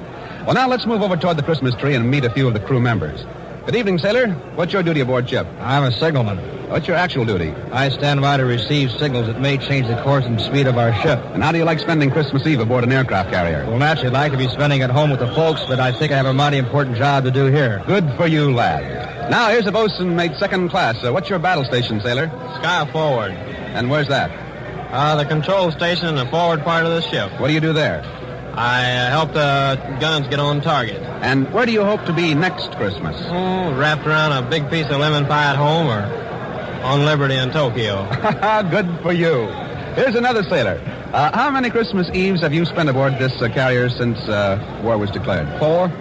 Well, 0.45 0.53
now 0.53 0.67
let's 0.67 0.85
move 0.85 1.01
over 1.01 1.15
toward 1.15 1.37
the 1.37 1.43
Christmas 1.43 1.75
tree 1.75 1.95
and 1.95 2.09
meet 2.09 2.25
a 2.25 2.31
few 2.31 2.47
of 2.47 2.53
the 2.53 2.59
crew 2.59 2.79
members. 2.79 3.25
Good 3.65 3.75
evening, 3.75 3.99
sailor. 3.99 4.29
What's 4.55 4.73
your 4.73 4.81
duty 4.81 5.01
aboard 5.01 5.29
ship? 5.29 5.45
I'm 5.59 5.83
a 5.83 5.91
signalman. 5.91 6.39
What's 6.71 6.87
your 6.87 6.97
actual 6.97 7.25
duty? 7.25 7.51
I 7.71 7.89
stand 7.89 8.19
by 8.19 8.37
to 8.37 8.43
receive 8.43 8.89
signals 8.91 9.27
that 9.27 9.39
may 9.39 9.59
change 9.59 9.87
the 9.87 10.01
course 10.01 10.25
and 10.25 10.41
speed 10.41 10.65
of 10.65 10.79
our 10.79 10.91
ship. 11.03 11.19
And 11.33 11.43
how 11.43 11.51
do 11.51 11.59
you 11.59 11.63
like 11.63 11.77
spending 11.77 12.09
Christmas 12.09 12.47
Eve 12.47 12.59
aboard 12.59 12.83
an 12.83 12.91
aircraft 12.91 13.29
carrier? 13.29 13.63
Well, 13.67 13.77
naturally, 13.77 14.07
I'd 14.07 14.13
like 14.13 14.31
to 14.31 14.37
be 14.39 14.47
spending 14.47 14.81
it 14.81 14.89
home 14.89 15.11
with 15.11 15.19
the 15.19 15.27
folks, 15.35 15.61
but 15.67 15.79
I 15.79 15.91
think 15.91 16.11
I 16.11 16.17
have 16.17 16.25
a 16.25 16.33
mighty 16.33 16.57
important 16.57 16.97
job 16.97 17.23
to 17.25 17.29
do 17.29 17.51
here. 17.51 17.83
Good 17.85 18.11
for 18.17 18.25
you, 18.25 18.51
lad. 18.51 19.29
Now, 19.29 19.49
here's 19.49 19.67
a 19.67 19.71
bosun 19.71 20.15
mate 20.15 20.35
second 20.39 20.69
class. 20.69 21.03
Uh, 21.03 21.13
what's 21.13 21.29
your 21.29 21.37
battle 21.37 21.63
station, 21.63 22.01
sailor? 22.01 22.29
Sky 22.55 22.89
forward. 22.91 23.31
And 23.31 23.91
where's 23.91 24.07
that? 24.07 24.31
Uh, 24.91 25.17
the 25.17 25.25
control 25.25 25.71
station 25.71 26.07
in 26.07 26.15
the 26.15 26.25
forward 26.25 26.61
part 26.63 26.85
of 26.85 26.91
the 26.91 27.01
ship. 27.01 27.31
What 27.39 27.49
do 27.49 27.53
you 27.53 27.61
do 27.61 27.73
there? 27.73 28.01
I 28.53 28.91
uh, 28.91 29.09
help 29.09 29.33
the 29.33 29.97
guns 29.99 30.27
get 30.27 30.39
on 30.39 30.61
target. 30.61 31.01
And 31.21 31.51
where 31.53 31.65
do 31.65 31.71
you 31.71 31.83
hope 31.83 32.05
to 32.05 32.13
be 32.13 32.33
next 32.33 32.71
Christmas? 32.73 33.15
Oh, 33.27 33.73
wrapped 33.75 34.05
around 34.05 34.31
a 34.33 34.47
big 34.47 34.69
piece 34.69 34.85
of 34.87 34.99
lemon 34.99 35.25
pie 35.25 35.51
at 35.51 35.55
home 35.55 35.87
or 35.87 36.01
on 36.83 37.05
Liberty 37.05 37.35
in 37.35 37.51
Tokyo. 37.51 38.07
Good 38.69 38.99
for 39.01 39.13
you. 39.13 39.47
Here's 39.95 40.15
another 40.15 40.43
sailor. 40.43 40.81
Uh, 41.13 41.35
how 41.37 41.51
many 41.51 41.69
Christmas 41.69 42.09
Eves 42.13 42.41
have 42.41 42.53
you 42.53 42.65
spent 42.65 42.89
aboard 42.89 43.13
this 43.19 43.41
uh, 43.41 43.49
carrier 43.49 43.89
since 43.89 44.17
uh, 44.27 44.81
war 44.83 44.97
was 44.97 45.11
declared? 45.11 45.47
Four. 45.59 45.91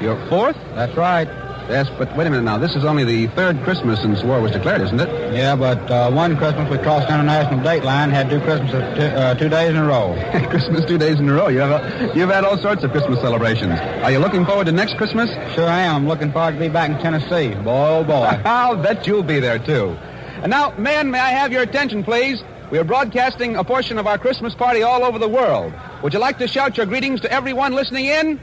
Your 0.00 0.16
fourth? 0.28 0.56
That's 0.74 0.96
right. 0.96 1.28
Yes, 1.68 1.88
but 1.98 2.14
wait 2.16 2.26
a 2.26 2.30
minute 2.30 2.42
now. 2.42 2.58
This 2.58 2.74
is 2.74 2.84
only 2.84 3.04
the 3.04 3.28
third 3.34 3.62
Christmas 3.62 4.00
since 4.02 4.22
war 4.22 4.40
was 4.40 4.52
declared, 4.52 4.82
isn't 4.82 5.00
it? 5.00 5.34
Yeah, 5.34 5.56
but 5.56 5.90
uh, 5.90 6.10
one 6.10 6.36
Christmas 6.36 6.70
we 6.70 6.78
crossed 6.78 7.08
the 7.08 7.14
international 7.14 7.62
date 7.62 7.84
line, 7.84 8.10
had 8.10 8.28
two 8.28 8.40
Christmases 8.40 8.96
two, 8.96 9.04
uh, 9.04 9.34
two 9.34 9.48
days 9.48 9.70
in 9.70 9.76
a 9.76 9.84
row. 9.86 10.14
Christmas 10.50 10.84
two 10.84 10.98
days 10.98 11.18
in 11.20 11.28
a 11.28 11.32
row. 11.32 11.48
You 11.48 11.60
have 11.60 11.70
a, 11.70 12.12
you've 12.14 12.30
had 12.30 12.44
all 12.44 12.58
sorts 12.58 12.82
of 12.84 12.90
Christmas 12.90 13.20
celebrations. 13.20 13.78
Are 14.02 14.10
you 14.10 14.18
looking 14.18 14.44
forward 14.44 14.66
to 14.66 14.72
next 14.72 14.96
Christmas? 14.96 15.30
Sure 15.54 15.68
I 15.68 15.80
am. 15.80 15.96
I'm 15.96 16.08
looking 16.08 16.32
forward 16.32 16.52
to 16.54 16.58
be 16.58 16.68
back 16.68 16.90
in 16.90 16.98
Tennessee. 16.98 17.54
Boy, 17.62 17.88
oh 17.88 18.04
boy. 18.04 18.24
I'll 18.44 18.76
bet 18.76 19.06
you'll 19.06 19.22
be 19.22 19.40
there, 19.40 19.58
too. 19.58 19.96
And 20.42 20.50
now, 20.50 20.74
men, 20.76 21.10
may 21.10 21.20
I 21.20 21.30
have 21.30 21.52
your 21.52 21.62
attention, 21.62 22.02
please? 22.02 22.42
We 22.70 22.78
are 22.78 22.84
broadcasting 22.84 23.56
a 23.56 23.64
portion 23.64 23.98
of 23.98 24.06
our 24.06 24.18
Christmas 24.18 24.54
party 24.54 24.82
all 24.82 25.04
over 25.04 25.18
the 25.18 25.28
world. 25.28 25.72
Would 26.02 26.14
you 26.14 26.18
like 26.18 26.38
to 26.38 26.48
shout 26.48 26.76
your 26.76 26.86
greetings 26.86 27.20
to 27.20 27.30
everyone 27.30 27.72
listening 27.74 28.06
in? 28.06 28.40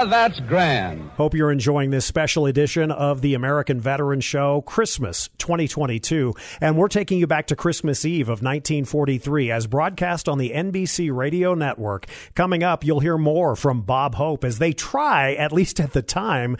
Ah, 0.00 0.06
that's 0.06 0.40
grand. 0.40 1.10
Hope 1.18 1.34
you're 1.34 1.52
enjoying 1.52 1.90
this 1.90 2.06
special 2.06 2.46
edition 2.46 2.90
of 2.90 3.20
the 3.20 3.34
American 3.34 3.78
Veteran 3.78 4.22
Show, 4.22 4.62
Christmas 4.62 5.28
2022. 5.36 6.34
And 6.58 6.78
we're 6.78 6.88
taking 6.88 7.18
you 7.18 7.26
back 7.26 7.48
to 7.48 7.56
Christmas 7.56 8.06
Eve 8.06 8.30
of 8.30 8.40
1943 8.40 9.50
as 9.50 9.66
broadcast 9.66 10.26
on 10.26 10.38
the 10.38 10.52
NBC 10.52 11.14
radio 11.14 11.52
network. 11.52 12.06
Coming 12.34 12.62
up, 12.62 12.82
you'll 12.82 13.00
hear 13.00 13.18
more 13.18 13.54
from 13.54 13.82
Bob 13.82 14.14
Hope 14.14 14.42
as 14.42 14.58
they 14.58 14.72
try, 14.72 15.34
at 15.34 15.52
least 15.52 15.78
at 15.78 15.92
the 15.92 16.00
time, 16.00 16.56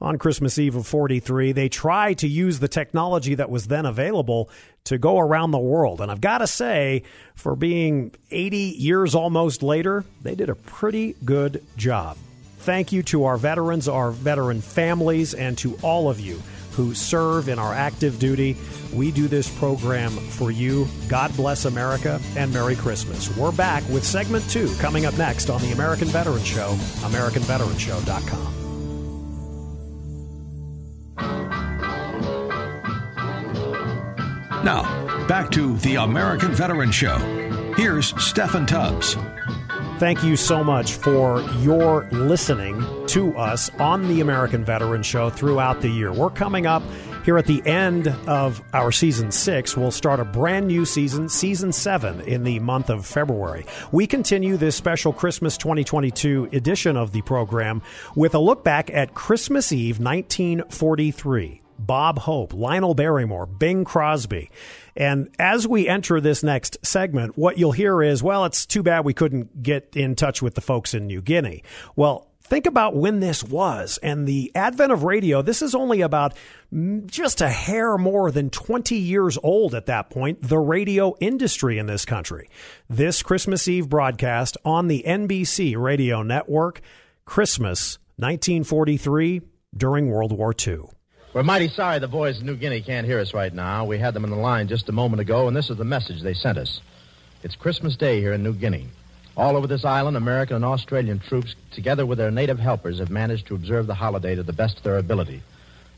on 0.00 0.16
Christmas 0.16 0.56
Eve 0.56 0.76
of 0.76 0.86
43, 0.86 1.50
they 1.50 1.68
try 1.68 2.14
to 2.14 2.28
use 2.28 2.60
the 2.60 2.68
technology 2.68 3.34
that 3.34 3.50
was 3.50 3.66
then 3.66 3.86
available 3.86 4.48
to 4.84 4.98
go 4.98 5.18
around 5.18 5.50
the 5.50 5.58
world. 5.58 6.00
And 6.00 6.12
I've 6.12 6.20
got 6.20 6.38
to 6.38 6.46
say, 6.46 7.02
for 7.34 7.56
being 7.56 8.14
80 8.30 8.56
years 8.56 9.16
almost 9.16 9.64
later, 9.64 10.04
they 10.22 10.36
did 10.36 10.48
a 10.48 10.54
pretty 10.54 11.16
good 11.24 11.64
job. 11.76 12.18
Thank 12.64 12.92
you 12.92 13.02
to 13.04 13.24
our 13.24 13.36
veterans, 13.36 13.88
our 13.88 14.10
veteran 14.10 14.62
families, 14.62 15.34
and 15.34 15.58
to 15.58 15.76
all 15.82 16.08
of 16.08 16.18
you 16.18 16.40
who 16.72 16.94
serve 16.94 17.50
in 17.50 17.58
our 17.58 17.74
active 17.74 18.18
duty. 18.18 18.56
We 18.90 19.12
do 19.12 19.28
this 19.28 19.54
program 19.58 20.12
for 20.12 20.50
you. 20.50 20.88
God 21.06 21.36
bless 21.36 21.66
America 21.66 22.18
and 22.36 22.50
Merry 22.54 22.74
Christmas. 22.74 23.36
We're 23.36 23.52
back 23.52 23.86
with 23.90 24.02
segment 24.02 24.48
two 24.48 24.74
coming 24.76 25.04
up 25.04 25.16
next 25.18 25.50
on 25.50 25.60
the 25.60 25.72
American 25.72 26.08
Veteran 26.08 26.42
Show, 26.42 26.72
AmericanVeteranShow.com. 27.02 28.54
Now, 34.64 35.26
back 35.28 35.50
to 35.50 35.76
the 35.76 35.96
American 35.96 36.52
Veteran 36.52 36.92
Show. 36.92 37.18
Here's 37.76 38.18
Stephen 38.24 38.64
Tubbs. 38.64 39.18
Thank 40.04 40.22
you 40.22 40.36
so 40.36 40.62
much 40.62 40.92
for 40.96 41.40
your 41.60 42.06
listening 42.12 42.84
to 43.06 43.34
us 43.38 43.70
on 43.80 44.06
the 44.06 44.20
American 44.20 44.62
Veteran 44.62 45.02
Show 45.02 45.30
throughout 45.30 45.80
the 45.80 45.88
year. 45.88 46.12
We're 46.12 46.28
coming 46.28 46.66
up 46.66 46.82
here 47.24 47.38
at 47.38 47.46
the 47.46 47.66
end 47.66 48.08
of 48.26 48.62
our 48.74 48.92
season 48.92 49.30
six. 49.30 49.78
We'll 49.78 49.90
start 49.90 50.20
a 50.20 50.26
brand 50.26 50.66
new 50.66 50.84
season, 50.84 51.30
season 51.30 51.72
seven, 51.72 52.20
in 52.20 52.44
the 52.44 52.58
month 52.58 52.90
of 52.90 53.06
February. 53.06 53.64
We 53.92 54.06
continue 54.06 54.58
this 54.58 54.76
special 54.76 55.14
Christmas 55.14 55.56
2022 55.56 56.50
edition 56.52 56.98
of 56.98 57.12
the 57.12 57.22
program 57.22 57.80
with 58.14 58.34
a 58.34 58.38
look 58.38 58.62
back 58.62 58.90
at 58.90 59.14
Christmas 59.14 59.72
Eve 59.72 60.00
1943. 60.00 61.62
Bob 61.78 62.18
Hope, 62.20 62.52
Lionel 62.52 62.94
Barrymore, 62.94 63.46
Bing 63.46 63.84
Crosby. 63.84 64.50
And 64.96 65.34
as 65.38 65.66
we 65.66 65.88
enter 65.88 66.20
this 66.20 66.42
next 66.42 66.78
segment, 66.82 67.36
what 67.36 67.58
you'll 67.58 67.72
hear 67.72 68.02
is, 68.02 68.22
well, 68.22 68.44
it's 68.44 68.66
too 68.66 68.82
bad 68.82 69.04
we 69.04 69.14
couldn't 69.14 69.62
get 69.62 69.96
in 69.96 70.14
touch 70.14 70.40
with 70.42 70.54
the 70.54 70.60
folks 70.60 70.94
in 70.94 71.06
New 71.06 71.20
Guinea. 71.20 71.62
Well, 71.96 72.30
think 72.44 72.66
about 72.66 72.94
when 72.94 73.20
this 73.20 73.42
was 73.42 73.98
and 74.02 74.26
the 74.28 74.52
advent 74.54 74.92
of 74.92 75.02
radio. 75.02 75.42
This 75.42 75.62
is 75.62 75.74
only 75.74 76.02
about 76.02 76.36
just 77.06 77.40
a 77.40 77.48
hair 77.48 77.96
more 77.98 78.30
than 78.30 78.50
20 78.50 78.96
years 78.96 79.38
old 79.42 79.74
at 79.74 79.86
that 79.86 80.10
point, 80.10 80.42
the 80.42 80.58
radio 80.58 81.14
industry 81.20 81.78
in 81.78 81.86
this 81.86 82.04
country. 82.04 82.48
This 82.88 83.22
Christmas 83.22 83.66
Eve 83.66 83.88
broadcast 83.88 84.56
on 84.64 84.88
the 84.88 85.04
NBC 85.06 85.76
radio 85.76 86.22
network, 86.22 86.80
Christmas 87.24 87.98
1943 88.16 89.42
during 89.76 90.08
World 90.08 90.32
War 90.32 90.54
II. 90.66 90.84
We're 91.34 91.42
mighty 91.42 91.66
sorry 91.66 91.98
the 91.98 92.06
boys 92.06 92.38
in 92.38 92.46
New 92.46 92.54
Guinea 92.54 92.80
can't 92.80 93.04
hear 93.04 93.18
us 93.18 93.34
right 93.34 93.52
now. 93.52 93.86
We 93.86 93.98
had 93.98 94.14
them 94.14 94.22
on 94.22 94.30
the 94.30 94.36
line 94.36 94.68
just 94.68 94.88
a 94.88 94.92
moment 94.92 95.20
ago, 95.20 95.48
and 95.48 95.56
this 95.56 95.68
is 95.68 95.76
the 95.76 95.84
message 95.84 96.22
they 96.22 96.32
sent 96.32 96.56
us. 96.56 96.80
It's 97.42 97.56
Christmas 97.56 97.96
Day 97.96 98.20
here 98.20 98.32
in 98.32 98.44
New 98.44 98.52
Guinea. 98.52 98.86
All 99.36 99.56
over 99.56 99.66
this 99.66 99.84
island, 99.84 100.16
American 100.16 100.54
and 100.54 100.64
Australian 100.64 101.18
troops, 101.18 101.56
together 101.72 102.06
with 102.06 102.18
their 102.18 102.30
native 102.30 102.60
helpers, 102.60 103.00
have 103.00 103.10
managed 103.10 103.48
to 103.48 103.56
observe 103.56 103.88
the 103.88 103.96
holiday 103.96 104.36
to 104.36 104.44
the 104.44 104.52
best 104.52 104.76
of 104.76 104.84
their 104.84 104.96
ability. 104.96 105.42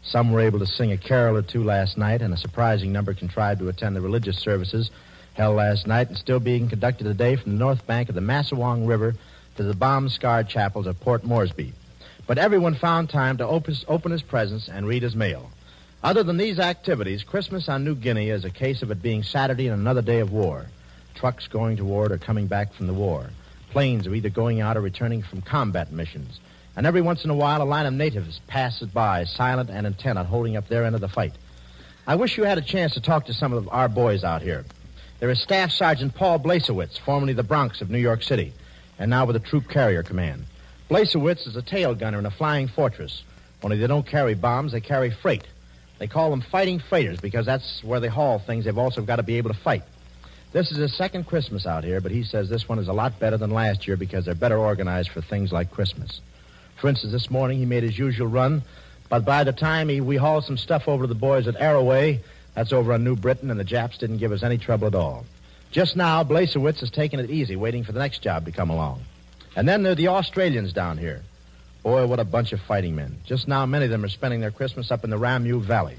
Some 0.00 0.32
were 0.32 0.40
able 0.40 0.58
to 0.60 0.66
sing 0.66 0.90
a 0.90 0.96
carol 0.96 1.36
or 1.36 1.42
two 1.42 1.62
last 1.62 1.98
night, 1.98 2.22
and 2.22 2.32
a 2.32 2.38
surprising 2.38 2.90
number 2.90 3.12
contrived 3.12 3.60
to 3.60 3.68
attend 3.68 3.94
the 3.94 4.00
religious 4.00 4.38
services 4.38 4.90
held 5.34 5.56
last 5.56 5.86
night 5.86 6.08
and 6.08 6.16
still 6.16 6.40
being 6.40 6.70
conducted 6.70 7.04
today 7.04 7.36
from 7.36 7.52
the 7.52 7.58
north 7.58 7.86
bank 7.86 8.08
of 8.08 8.14
the 8.14 8.22
Masaweng 8.22 8.88
River 8.88 9.14
to 9.56 9.62
the 9.62 9.74
bomb-scarred 9.74 10.48
chapels 10.48 10.86
of 10.86 10.98
Port 11.00 11.24
Moresby. 11.24 11.74
But 12.26 12.38
everyone 12.38 12.74
found 12.74 13.08
time 13.08 13.36
to 13.36 13.46
open, 13.46 14.10
his 14.10 14.22
presents 14.22 14.68
and 14.68 14.86
read 14.86 15.02
his 15.02 15.14
mail. 15.14 15.50
Other 16.02 16.22
than 16.22 16.36
these 16.36 16.58
activities, 16.58 17.22
Christmas 17.22 17.68
on 17.68 17.84
New 17.84 17.94
Guinea 17.94 18.30
is 18.30 18.44
a 18.44 18.50
case 18.50 18.82
of 18.82 18.90
it 18.90 19.00
being 19.00 19.22
Saturday 19.22 19.68
and 19.68 19.80
another 19.80 20.02
day 20.02 20.18
of 20.18 20.32
war. 20.32 20.66
Trucks 21.14 21.46
going 21.46 21.76
to 21.76 21.84
war 21.84 22.12
or 22.12 22.18
coming 22.18 22.46
back 22.46 22.72
from 22.74 22.88
the 22.88 22.94
war. 22.94 23.30
Planes 23.70 24.06
are 24.06 24.14
either 24.14 24.28
going 24.28 24.60
out 24.60 24.76
or 24.76 24.80
returning 24.80 25.22
from 25.22 25.40
combat 25.40 25.92
missions. 25.92 26.40
And 26.74 26.84
every 26.84 27.00
once 27.00 27.24
in 27.24 27.30
a 27.30 27.34
while, 27.34 27.62
a 27.62 27.64
line 27.64 27.86
of 27.86 27.94
natives 27.94 28.40
passes 28.48 28.88
by, 28.88 29.24
silent 29.24 29.70
and 29.70 29.86
intent 29.86 30.18
on 30.18 30.26
holding 30.26 30.56
up 30.56 30.68
their 30.68 30.84
end 30.84 30.94
of 30.94 31.00
the 31.00 31.08
fight. 31.08 31.32
I 32.06 32.16
wish 32.16 32.36
you 32.36 32.44
had 32.44 32.58
a 32.58 32.62
chance 32.62 32.94
to 32.94 33.00
talk 33.00 33.26
to 33.26 33.34
some 33.34 33.52
of 33.52 33.68
our 33.70 33.88
boys 33.88 34.24
out 34.24 34.42
here. 34.42 34.64
There 35.20 35.30
is 35.30 35.40
Staff 35.40 35.72
Sergeant 35.72 36.14
Paul 36.14 36.38
Blasewitz, 36.40 36.98
formerly 36.98 37.32
the 37.32 37.42
Bronx 37.42 37.80
of 37.80 37.88
New 37.88 37.98
York 37.98 38.22
City, 38.22 38.52
and 38.98 39.10
now 39.10 39.24
with 39.24 39.34
the 39.34 39.48
Troop 39.48 39.68
Carrier 39.68 40.02
Command. 40.02 40.44
Blasewitz 40.88 41.48
is 41.48 41.56
a 41.56 41.62
tail 41.62 41.94
gunner 41.94 42.18
in 42.18 42.26
a 42.26 42.30
flying 42.30 42.68
fortress. 42.68 43.24
Only 43.62 43.78
they 43.78 43.88
don't 43.88 44.06
carry 44.06 44.34
bombs, 44.34 44.72
they 44.72 44.80
carry 44.80 45.10
freight. 45.10 45.44
They 45.98 46.06
call 46.06 46.30
them 46.30 46.42
fighting 46.42 46.78
freighters 46.78 47.20
because 47.20 47.46
that's 47.46 47.82
where 47.82 48.00
they 48.00 48.08
haul 48.08 48.38
things 48.38 48.64
they've 48.64 48.78
also 48.78 49.02
got 49.02 49.16
to 49.16 49.22
be 49.22 49.38
able 49.38 49.50
to 49.50 49.58
fight. 49.58 49.82
This 50.52 50.70
is 50.70 50.76
his 50.76 50.94
second 50.94 51.26
Christmas 51.26 51.66
out 51.66 51.82
here, 51.82 52.00
but 52.00 52.12
he 52.12 52.22
says 52.22 52.48
this 52.48 52.68
one 52.68 52.78
is 52.78 52.88
a 52.88 52.92
lot 52.92 53.18
better 53.18 53.36
than 53.36 53.50
last 53.50 53.88
year 53.88 53.96
because 53.96 54.24
they're 54.24 54.34
better 54.34 54.58
organized 54.58 55.10
for 55.10 55.20
things 55.20 55.52
like 55.52 55.70
Christmas. 55.72 56.20
For 56.76 56.88
instance, 56.88 57.12
this 57.12 57.30
morning 57.30 57.58
he 57.58 57.66
made 57.66 57.82
his 57.82 57.98
usual 57.98 58.28
run, 58.28 58.62
but 59.08 59.24
by 59.24 59.42
the 59.42 59.52
time 59.52 59.88
he, 59.88 60.00
we 60.00 60.16
hauled 60.16 60.44
some 60.44 60.56
stuff 60.56 60.86
over 60.86 61.04
to 61.04 61.08
the 61.08 61.14
boys 61.14 61.48
at 61.48 61.56
Arawe, 61.56 62.20
that's 62.54 62.72
over 62.72 62.92
on 62.92 63.02
New 63.02 63.16
Britain, 63.16 63.50
and 63.50 63.58
the 63.58 63.64
Japs 63.64 63.98
didn't 63.98 64.18
give 64.18 64.32
us 64.32 64.42
any 64.42 64.56
trouble 64.56 64.86
at 64.86 64.94
all. 64.94 65.26
Just 65.72 65.96
now, 65.96 66.22
Blasewitz 66.22 66.82
is 66.82 66.90
taking 66.90 67.18
it 67.18 67.28
easy, 67.28 67.56
waiting 67.56 67.82
for 67.82 67.92
the 67.92 67.98
next 67.98 68.22
job 68.22 68.44
to 68.44 68.52
come 68.52 68.70
along. 68.70 69.02
And 69.56 69.66
then 69.66 69.82
there 69.82 69.92
are 69.92 69.96
the 69.96 70.08
Australians 70.08 70.74
down 70.74 70.98
here. 70.98 71.22
Boy, 71.82 72.06
what 72.06 72.20
a 72.20 72.24
bunch 72.24 72.52
of 72.52 72.60
fighting 72.60 72.94
men. 72.94 73.16
Just 73.24 73.48
now, 73.48 73.64
many 73.64 73.86
of 73.86 73.90
them 73.90 74.04
are 74.04 74.08
spending 74.08 74.40
their 74.40 74.50
Christmas 74.50 74.90
up 74.90 75.02
in 75.02 75.10
the 75.10 75.18
Ramu 75.18 75.62
Valley. 75.62 75.96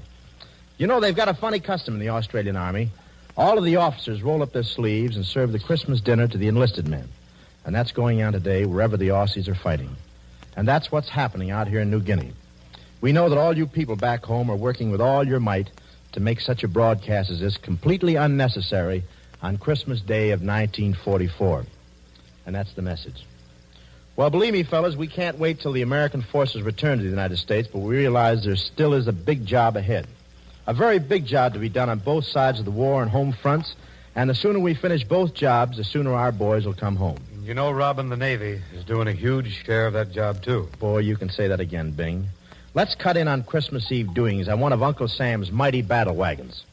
You 0.76 0.86
know, 0.86 1.00
they've 1.00 1.16
got 1.16 1.28
a 1.28 1.34
funny 1.34 1.58
custom 1.58 1.94
in 1.94 2.00
the 2.00 2.10
Australian 2.10 2.56
Army. 2.56 2.90
All 3.36 3.58
of 3.58 3.64
the 3.64 3.76
officers 3.76 4.22
roll 4.22 4.42
up 4.42 4.52
their 4.52 4.62
sleeves 4.62 5.16
and 5.16 5.26
serve 5.26 5.50
the 5.50 5.58
Christmas 5.58 6.00
dinner 6.00 6.28
to 6.28 6.38
the 6.38 6.46
enlisted 6.46 6.86
men. 6.86 7.08
And 7.64 7.74
that's 7.74 7.90
going 7.90 8.22
on 8.22 8.32
today 8.32 8.64
wherever 8.64 8.96
the 8.96 9.08
Aussies 9.08 9.48
are 9.48 9.56
fighting. 9.56 9.96
And 10.56 10.66
that's 10.66 10.92
what's 10.92 11.08
happening 11.08 11.50
out 11.50 11.68
here 11.68 11.80
in 11.80 11.90
New 11.90 12.00
Guinea. 12.00 12.32
We 13.00 13.12
know 13.12 13.28
that 13.28 13.38
all 13.38 13.56
you 13.56 13.66
people 13.66 13.96
back 13.96 14.24
home 14.24 14.50
are 14.50 14.56
working 14.56 14.90
with 14.90 15.00
all 15.00 15.26
your 15.26 15.40
might 15.40 15.70
to 16.12 16.20
make 16.20 16.40
such 16.40 16.62
a 16.62 16.68
broadcast 16.68 17.30
as 17.30 17.40
this 17.40 17.56
completely 17.56 18.14
unnecessary 18.14 19.02
on 19.42 19.58
Christmas 19.58 20.00
Day 20.00 20.30
of 20.30 20.42
1944. 20.42 21.64
And 22.46 22.54
that's 22.54 22.72
the 22.74 22.82
message. 22.82 23.24
Well, 24.18 24.30
believe 24.30 24.52
me, 24.52 24.64
fellas, 24.64 24.96
we 24.96 25.06
can't 25.06 25.38
wait 25.38 25.60
till 25.60 25.70
the 25.70 25.82
American 25.82 26.22
forces 26.22 26.62
return 26.62 26.98
to 26.98 27.04
the 27.04 27.08
United 27.08 27.36
States, 27.36 27.68
but 27.72 27.78
we 27.78 27.94
realize 27.94 28.42
there 28.42 28.56
still 28.56 28.94
is 28.94 29.06
a 29.06 29.12
big 29.12 29.46
job 29.46 29.76
ahead. 29.76 30.08
A 30.66 30.74
very 30.74 30.98
big 30.98 31.24
job 31.24 31.52
to 31.52 31.60
be 31.60 31.68
done 31.68 31.88
on 31.88 32.00
both 32.00 32.24
sides 32.24 32.58
of 32.58 32.64
the 32.64 32.72
war 32.72 33.00
and 33.00 33.08
home 33.08 33.30
fronts, 33.30 33.76
and 34.16 34.28
the 34.28 34.34
sooner 34.34 34.58
we 34.58 34.74
finish 34.74 35.04
both 35.04 35.34
jobs, 35.34 35.76
the 35.76 35.84
sooner 35.84 36.14
our 36.14 36.32
boys 36.32 36.66
will 36.66 36.74
come 36.74 36.96
home. 36.96 37.18
You 37.44 37.54
know, 37.54 37.70
Robin, 37.70 38.08
the 38.08 38.16
Navy 38.16 38.60
is 38.74 38.82
doing 38.82 39.06
a 39.06 39.12
huge 39.12 39.64
share 39.64 39.86
of 39.86 39.92
that 39.92 40.10
job, 40.10 40.42
too. 40.42 40.68
Boy, 40.80 40.98
you 40.98 41.16
can 41.16 41.30
say 41.30 41.46
that 41.46 41.60
again, 41.60 41.92
Bing. 41.92 42.26
Let's 42.74 42.96
cut 42.96 43.16
in 43.16 43.28
on 43.28 43.44
Christmas 43.44 43.92
Eve 43.92 44.14
doings 44.14 44.48
on 44.48 44.58
one 44.58 44.72
of 44.72 44.82
Uncle 44.82 45.06
Sam's 45.06 45.52
mighty 45.52 45.82
battle 45.82 46.16
wagons. 46.16 46.64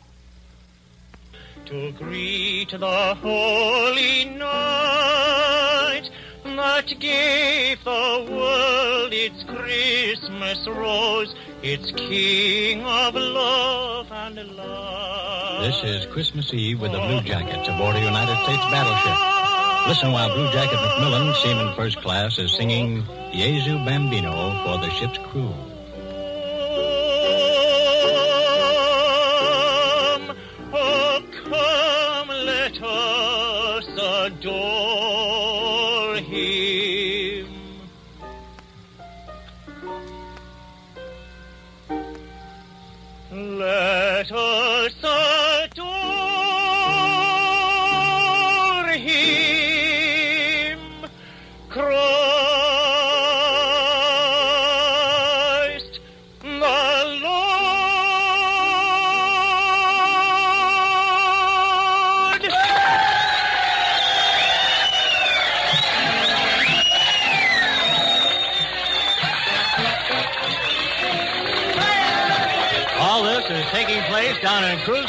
To 1.66 1.92
greet 1.92 2.72
the 2.72 3.16
holy 3.22 4.26
night 4.26 6.10
that 6.46 6.94
gave 7.00 7.84
the 7.84 8.28
world 8.30 9.12
its 9.12 9.44
Christmas 9.44 10.68
rose, 10.68 11.34
its 11.64 11.92
King 11.92 12.84
of 12.84 13.16
love 13.16 14.12
and 14.12 14.56
light. 14.56 15.60
This 15.62 15.84
is 15.84 16.06
Christmas 16.14 16.54
Eve 16.54 16.80
with 16.80 16.92
the 16.92 17.00
Blue 17.00 17.22
Jackets 17.22 17.68
aboard 17.68 17.96
a 17.96 18.00
United 18.00 18.38
States 18.44 18.64
battleship. 18.70 19.88
Listen 19.88 20.12
while 20.12 20.34
Blue 20.34 20.52
Jacket 20.52 20.78
McMillan, 20.78 21.34
Seaman 21.42 21.76
First 21.76 21.98
Class, 22.02 22.38
is 22.38 22.52
singing 22.52 23.04
Jesu 23.34 23.84
Bambino 23.84 24.64
for 24.64 24.78
the 24.78 24.90
ship's 24.92 25.18
crew. 25.18 25.54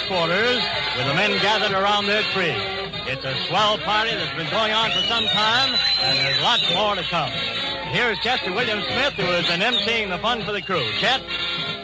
Quarters 0.06 0.62
with 0.96 1.06
the 1.06 1.14
men 1.14 1.30
gathered 1.42 1.72
around 1.72 2.06
their 2.06 2.22
tree. 2.30 2.54
It's 3.10 3.24
a 3.24 3.34
swell 3.46 3.78
party 3.78 4.10
that's 4.10 4.34
been 4.36 4.50
going 4.50 4.72
on 4.72 4.90
for 4.90 5.02
some 5.06 5.26
time, 5.26 5.74
and 6.02 6.18
there's 6.18 6.40
lots 6.42 6.62
more 6.74 6.94
to 6.94 7.02
come. 7.02 7.30
Here's 7.90 8.18
Chester 8.20 8.52
William 8.52 8.82
Smith, 8.82 9.14
who 9.14 9.26
has 9.26 9.46
been 9.46 9.60
emceeing 9.60 10.08
the 10.08 10.18
fun 10.18 10.42
for 10.42 10.52
the 10.52 10.62
crew. 10.62 10.84
Chet, 10.98 11.22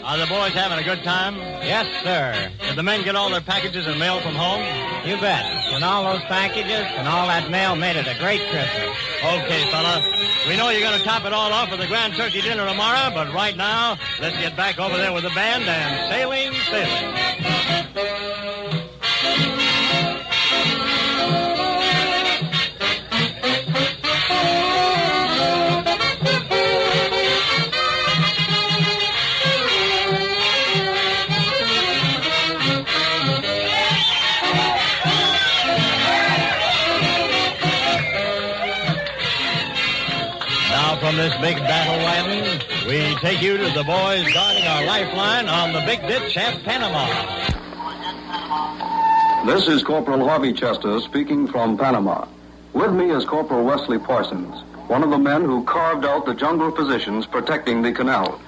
are 0.04 0.18
the 0.18 0.26
boys 0.26 0.52
having 0.52 0.78
a 0.78 0.82
good 0.82 1.02
time? 1.04 1.36
Yes, 1.62 1.86
sir. 2.02 2.50
Did 2.66 2.76
the 2.76 2.82
men 2.82 3.02
get 3.04 3.14
all 3.14 3.30
their 3.30 3.40
packages 3.40 3.86
and 3.86 3.98
mail 3.98 4.20
from 4.20 4.34
home? 4.34 4.60
You 5.06 5.16
bet. 5.20 5.44
And 5.72 5.84
all 5.84 6.04
those 6.12 6.22
packages 6.22 6.86
and 6.96 7.08
all 7.08 7.26
that 7.26 7.50
mail 7.50 7.76
made 7.76 7.96
it 7.96 8.06
a 8.06 8.18
great 8.18 8.40
Christmas. 8.50 8.96
Okay, 9.22 9.70
fella. 9.70 10.02
We 10.48 10.56
know 10.56 10.70
you're 10.70 10.80
going 10.80 10.98
to 10.98 11.04
top 11.04 11.24
it 11.24 11.32
all 11.32 11.52
off 11.52 11.70
with 11.70 11.80
the 11.80 11.86
grand 11.86 12.14
turkey 12.14 12.40
dinner 12.40 12.66
tomorrow, 12.66 13.14
but 13.14 13.32
right 13.32 13.56
now, 13.56 13.96
let's 14.20 14.36
get 14.38 14.56
back 14.56 14.78
over 14.78 14.96
there 14.96 15.12
with 15.12 15.22
the 15.22 15.30
band 15.30 15.64
and 15.64 16.12
sailing, 16.12 16.52
sailing. 16.70 18.51
Now 41.12 41.18
from 41.18 41.28
this 41.28 41.40
big 41.42 41.58
battle 41.58 41.98
wagon, 42.04 42.60
we 42.86 43.14
take 43.16 43.42
you 43.42 43.58
to 43.58 43.64
the 43.64 43.84
boys 43.84 44.32
guarding 44.32 44.64
our 44.64 44.86
lifeline 44.86 45.46
on 45.46 45.74
the 45.74 45.80
big 45.80 46.00
ditch 46.02 46.38
at 46.38 46.62
Panama. 46.62 47.06
This 49.44 49.68
is 49.68 49.82
Corporal 49.82 50.26
Harvey 50.26 50.54
Chester 50.54 51.00
speaking 51.00 51.48
from 51.48 51.76
Panama. 51.76 52.26
With 52.72 52.92
me 52.92 53.10
is 53.10 53.26
Corporal 53.26 53.62
Wesley 53.62 53.98
Parsons, 53.98 54.62
one 54.88 55.02
of 55.02 55.10
the 55.10 55.18
men 55.18 55.44
who 55.44 55.64
carved 55.64 56.06
out 56.06 56.24
the 56.24 56.32
jungle 56.34 56.72
positions 56.72 57.26
protecting 57.26 57.82
the 57.82 57.92
canal. 57.92 58.40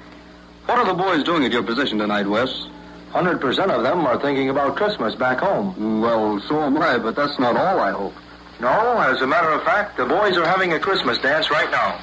What 0.64 0.78
are 0.78 0.87
the 0.87 0.94
boys 0.94 1.23
doing 1.23 1.44
at 1.44 1.52
your 1.52 1.64
position 1.64 1.99
tonight, 1.99 2.26
Wes? 2.26 2.66
Hundred 3.11 3.42
percent 3.42 3.73
of 3.73 3.83
them 3.83 4.06
are 4.06 4.18
thinking 4.18 4.49
about 4.49 4.76
Christmas 4.76 5.14
back 5.14 5.38
home. 5.38 6.00
Well, 6.00 6.40
so 6.49 6.62
am 6.62 6.78
I, 6.78 6.97
but 6.97 7.14
that's 7.14 7.38
not 7.38 7.56
all, 7.56 7.80
I 7.80 7.90
hope. 7.90 8.14
No, 8.59 8.71
as 9.02 9.21
a 9.21 9.26
matter 9.26 9.50
of 9.50 9.62
fact, 9.64 9.99
the 9.99 10.06
boys 10.06 10.38
are 10.38 10.47
having 10.47 10.73
a 10.73 10.80
Christmas 10.80 11.18
dance 11.18 11.50
right 11.50 11.71
now. 11.71 12.00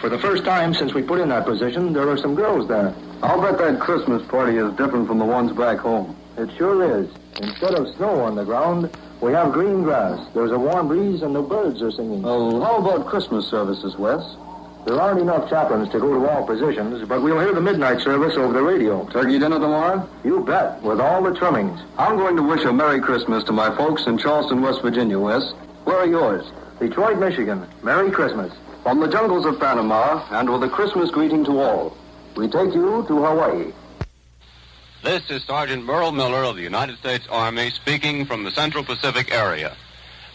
For 0.00 0.10
the 0.10 0.18
first 0.18 0.44
time 0.44 0.74
since 0.74 0.92
we 0.94 1.02
put 1.02 1.20
in 1.20 1.30
that 1.30 1.46
position, 1.46 1.92
there 1.92 2.08
are 2.08 2.18
some 2.18 2.34
girls 2.34 2.68
there. 2.68 2.94
I'll 3.22 3.40
bet 3.40 3.58
that 3.58 3.80
Christmas 3.80 4.22
party 4.28 4.56
is 4.58 4.70
different 4.76 5.06
from 5.08 5.18
the 5.18 5.24
ones 5.24 5.52
back 5.52 5.78
home. 5.78 6.16
It 6.36 6.50
sure 6.56 7.00
is. 7.00 7.08
Instead 7.40 7.74
of 7.74 7.94
snow 7.96 8.20
on 8.20 8.34
the 8.34 8.44
ground, 8.44 8.94
we 9.20 9.32
have 9.32 9.52
green 9.52 9.82
grass. 9.82 10.24
There's 10.34 10.50
a 10.52 10.58
warm 10.58 10.88
breeze 10.88 11.22
and 11.22 11.34
the 11.34 11.42
birds 11.42 11.80
are 11.80 11.90
singing. 11.90 12.22
Oh, 12.24 12.60
how 12.60 12.76
about 12.76 13.06
Christmas 13.06 13.48
services, 13.48 13.96
Wes? 13.96 14.22
There 14.86 15.00
aren't 15.00 15.18
enough 15.18 15.48
chaplains 15.50 15.88
to 15.90 15.98
go 15.98 16.14
to 16.14 16.28
all 16.28 16.46
positions, 16.46 17.08
but 17.08 17.22
we'll 17.22 17.40
hear 17.40 17.52
the 17.52 17.60
midnight 17.60 18.00
service 18.02 18.36
over 18.36 18.52
the 18.52 18.62
radio. 18.62 19.04
Turkey 19.08 19.38
dinner 19.38 19.58
tomorrow? 19.58 20.08
You 20.22 20.44
bet, 20.44 20.80
with 20.82 21.00
all 21.00 21.22
the 21.22 21.34
trimmings. 21.34 21.80
I'm 21.98 22.16
going 22.16 22.36
to 22.36 22.42
wish 22.42 22.62
a 22.64 22.72
Merry 22.72 23.00
Christmas 23.00 23.42
to 23.44 23.52
my 23.52 23.74
folks 23.76 24.06
in 24.06 24.18
Charleston, 24.18 24.62
West 24.62 24.82
Virginia, 24.82 25.18
Wes. 25.18 25.52
Where 25.84 25.96
are 25.96 26.06
yours? 26.06 26.46
Detroit, 26.78 27.18
Michigan. 27.18 27.66
Merry 27.82 28.10
Christmas. 28.12 28.52
From 28.86 29.00
the 29.00 29.08
jungles 29.08 29.44
of 29.44 29.58
Panama, 29.58 30.24
and 30.30 30.48
with 30.48 30.62
a 30.62 30.68
Christmas 30.68 31.10
greeting 31.10 31.44
to 31.46 31.58
all, 31.60 31.96
we 32.36 32.46
take 32.46 32.72
you 32.72 33.04
to 33.08 33.24
Hawaii. 33.24 33.72
This 35.02 35.28
is 35.28 35.42
Sergeant 35.42 35.84
Merle 35.84 36.12
Miller 36.12 36.44
of 36.44 36.54
the 36.54 36.62
United 36.62 36.96
States 36.98 37.26
Army 37.28 37.70
speaking 37.70 38.26
from 38.26 38.44
the 38.44 38.52
Central 38.52 38.84
Pacific 38.84 39.34
area. 39.34 39.76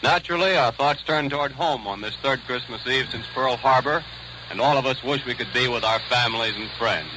Naturally, 0.02 0.54
our 0.54 0.70
thoughts 0.70 1.02
turn 1.02 1.30
toward 1.30 1.52
home 1.52 1.86
on 1.86 2.02
this 2.02 2.14
third 2.16 2.40
Christmas 2.44 2.86
Eve 2.86 3.06
since 3.10 3.24
Pearl 3.34 3.56
Harbor, 3.56 4.04
and 4.50 4.60
all 4.60 4.76
of 4.76 4.84
us 4.84 5.02
wish 5.02 5.24
we 5.24 5.32
could 5.32 5.54
be 5.54 5.66
with 5.66 5.82
our 5.82 6.00
families 6.10 6.54
and 6.54 6.68
friends. 6.72 7.08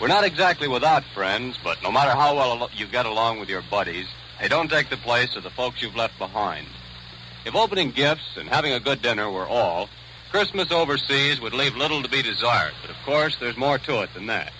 We're 0.00 0.08
not 0.08 0.24
exactly 0.24 0.66
without 0.66 1.04
friends, 1.14 1.56
but 1.62 1.80
no 1.80 1.92
matter 1.92 2.10
how 2.10 2.34
well 2.34 2.68
you 2.74 2.88
get 2.88 3.06
along 3.06 3.38
with 3.38 3.48
your 3.48 3.62
buddies, 3.70 4.08
they 4.40 4.48
don't 4.48 4.68
take 4.68 4.90
the 4.90 4.96
place 4.96 5.36
of 5.36 5.44
the 5.44 5.50
folks 5.50 5.80
you've 5.80 5.94
left 5.94 6.18
behind. 6.18 6.66
If 7.44 7.54
opening 7.54 7.92
gifts 7.92 8.36
and 8.36 8.48
having 8.48 8.72
a 8.72 8.80
good 8.80 9.00
dinner 9.00 9.30
were 9.30 9.46
all, 9.46 9.88
Christmas 10.30 10.70
overseas 10.70 11.40
would 11.40 11.54
leave 11.54 11.76
little 11.76 12.02
to 12.02 12.08
be 12.08 12.22
desired, 12.22 12.74
but 12.82 12.90
of 12.90 12.96
course 13.04 13.36
there's 13.38 13.56
more 13.56 13.78
to 13.78 14.02
it 14.02 14.12
than 14.14 14.26
that. 14.26 14.52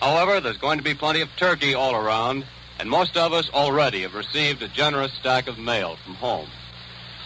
However, 0.00 0.40
there's 0.40 0.56
going 0.58 0.78
to 0.78 0.84
be 0.84 0.94
plenty 0.94 1.20
of 1.20 1.28
turkey 1.36 1.74
all 1.74 1.94
around, 1.94 2.44
and 2.78 2.90
most 2.90 3.16
of 3.16 3.32
us 3.32 3.48
already 3.50 4.02
have 4.02 4.14
received 4.14 4.62
a 4.62 4.68
generous 4.68 5.12
stack 5.12 5.46
of 5.46 5.58
mail 5.58 5.96
from 6.04 6.14
home. 6.14 6.48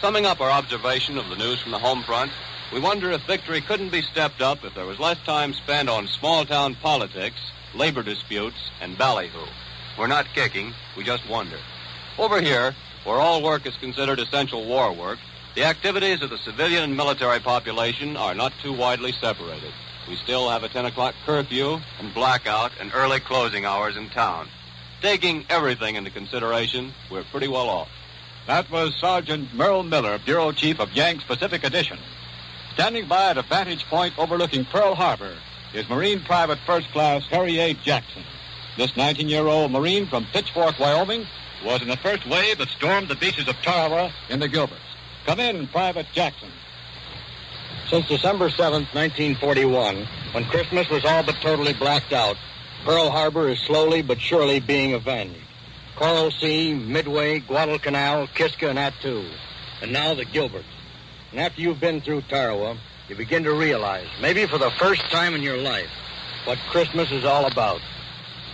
Summing 0.01 0.25
up 0.25 0.39
our 0.39 0.51
observation 0.51 1.17
of 1.17 1.29
the 1.29 1.35
news 1.35 1.59
from 1.61 1.71
the 1.71 1.79
home 1.79 2.03
front, 2.03 2.31
we 2.71 2.79
wonder 2.79 3.11
if 3.11 3.25
victory 3.25 3.61
couldn't 3.61 3.91
be 3.91 4.01
stepped 4.01 4.41
up 4.41 4.63
if 4.63 4.75
there 4.75 4.85
was 4.85 4.99
less 4.99 5.17
time 5.23 5.53
spent 5.53 5.89
on 5.89 6.07
small 6.07 6.45
town 6.45 6.75
politics, 6.75 7.39
labor 7.73 8.03
disputes, 8.03 8.69
and 8.81 8.97
ballyhoo. 8.97 9.47
We're 9.97 10.07
not 10.07 10.27
kicking, 10.33 10.73
we 10.95 11.03
just 11.03 11.27
wonder. 11.27 11.57
Over 12.17 12.41
here, 12.41 12.75
where 13.03 13.17
all 13.19 13.41
work 13.41 13.65
is 13.65 13.75
considered 13.77 14.19
essential 14.19 14.65
war 14.65 14.93
work, 14.93 15.19
the 15.55 15.63
activities 15.63 16.21
of 16.21 16.29
the 16.29 16.37
civilian 16.37 16.83
and 16.83 16.95
military 16.95 17.39
population 17.39 18.15
are 18.15 18.35
not 18.35 18.53
too 18.61 18.71
widely 18.71 19.11
separated. 19.11 19.73
We 20.07 20.15
still 20.15 20.49
have 20.49 20.63
a 20.63 20.69
10 20.69 20.85
o'clock 20.85 21.15
curfew 21.25 21.79
and 21.99 22.13
blackout 22.13 22.71
and 22.79 22.91
early 22.93 23.19
closing 23.19 23.65
hours 23.65 23.97
in 23.97 24.09
town. 24.09 24.47
Taking 25.01 25.45
everything 25.49 25.95
into 25.95 26.11
consideration, 26.11 26.93
we're 27.09 27.23
pretty 27.23 27.47
well 27.47 27.69
off. 27.69 27.89
That 28.47 28.69
was 28.69 28.95
Sergeant 28.95 29.53
Merle 29.53 29.83
Miller, 29.83 30.19
Bureau 30.19 30.51
Chief 30.51 30.79
of 30.79 30.91
Yanks 30.93 31.23
Pacific 31.23 31.63
Edition. 31.63 31.99
Standing 32.73 33.07
by 33.07 33.31
at 33.31 33.37
a 33.37 33.43
vantage 33.43 33.85
point 33.85 34.17
overlooking 34.17 34.65
Pearl 34.65 34.95
Harbor 34.95 35.35
is 35.73 35.89
Marine 35.89 36.21
Private 36.21 36.59
First 36.65 36.89
Class 36.91 37.25
Harry 37.27 37.59
A. 37.59 37.73
Jackson. 37.73 38.23
This 38.77 38.91
19-year-old 38.91 39.71
Marine 39.71 40.07
from 40.07 40.25
Pitchfork, 40.33 40.79
Wyoming, 40.79 41.27
was 41.63 41.81
in 41.81 41.87
the 41.87 41.97
first 41.97 42.25
wave 42.27 42.57
that 42.57 42.69
stormed 42.69 43.09
the 43.09 43.15
beaches 43.15 43.47
of 43.47 43.55
Tarawa 43.57 44.11
in 44.29 44.39
the 44.39 44.47
Gilberts. 44.47 44.88
Come 45.25 45.39
in, 45.39 45.67
Private 45.67 46.07
Jackson. 46.13 46.49
Since 47.89 48.07
December 48.07 48.49
7th, 48.49 48.93
1941, 48.93 50.07
when 50.31 50.45
Christmas 50.45 50.89
was 50.89 51.05
all 51.05 51.23
but 51.23 51.35
totally 51.41 51.73
blacked 51.73 52.13
out, 52.13 52.37
Pearl 52.85 53.09
Harbor 53.09 53.49
is 53.49 53.59
slowly 53.61 54.01
but 54.01 54.21
surely 54.21 54.59
being 54.59 54.93
avenged. 54.93 55.39
Coral 55.95 56.31
Sea, 56.31 56.73
Midway, 56.73 57.39
Guadalcanal, 57.39 58.27
Kiska, 58.27 58.69
and 58.69 58.79
Attu. 58.79 59.27
And 59.81 59.91
now 59.91 60.13
the 60.13 60.25
Gilberts. 60.25 60.63
And 61.31 61.39
after 61.39 61.61
you've 61.61 61.79
been 61.79 62.01
through 62.01 62.21
Tarawa, 62.21 62.77
you 63.09 63.15
begin 63.15 63.43
to 63.43 63.53
realize, 63.53 64.07
maybe 64.21 64.45
for 64.45 64.57
the 64.57 64.71
first 64.71 65.01
time 65.11 65.35
in 65.35 65.41
your 65.41 65.57
life, 65.57 65.89
what 66.45 66.57
Christmas 66.69 67.11
is 67.11 67.25
all 67.25 67.45
about. 67.45 67.81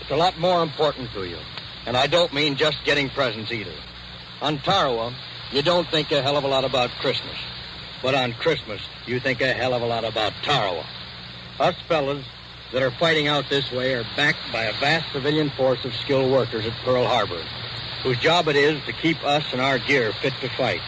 It's 0.01 0.12
a 0.12 0.15
lot 0.15 0.39
more 0.39 0.63
important 0.63 1.12
to 1.12 1.25
you. 1.25 1.38
And 1.86 1.95
I 1.95 2.08
don't 2.08 2.34
mean 2.34 2.56
just 2.56 2.78
getting 2.84 3.10
presents 3.10 3.51
either. 3.51 3.73
On 4.41 4.58
Tarawa, 4.60 5.13
you 5.51 5.62
don't 5.62 5.88
think 5.89 6.12
a 6.12 6.21
hell 6.21 6.38
of 6.38 6.43
a 6.43 6.47
lot 6.47 6.65
about 6.65 6.89
Christmas. 6.99 7.38
But 8.01 8.15
on 8.15 8.34
Christmas, 8.34 8.81
you 9.05 9.19
think 9.19 9.41
a 9.41 9.53
hell 9.53 9.73
of 9.73 9.81
a 9.81 9.86
lot 9.86 10.03
about 10.03 10.34
Tarawa. 10.43 10.86
Us 11.60 11.75
fellas 11.88 12.25
that 12.73 12.84
are 12.84 12.91
fighting 12.91 13.27
out 13.27 13.45
this 13.49 13.71
way 13.71 13.93
are 13.93 14.05
backed 14.15 14.51
by 14.51 14.65
a 14.65 14.73
vast 14.73 15.12
civilian 15.13 15.49
force 15.51 15.84
of 15.86 15.93
skilled 15.95 16.31
workers 16.31 16.65
at 16.65 16.73
Pearl 16.84 17.05
Harbor, 17.05 17.41
whose 18.03 18.17
job 18.19 18.47
it 18.47 18.55
is 18.55 18.84
to 18.86 18.93
keep 18.93 19.23
us 19.23 19.45
and 19.51 19.62
our 19.62 19.79
gear 19.79 20.12
fit 20.21 20.34
to 20.41 20.49
fight. 20.49 20.81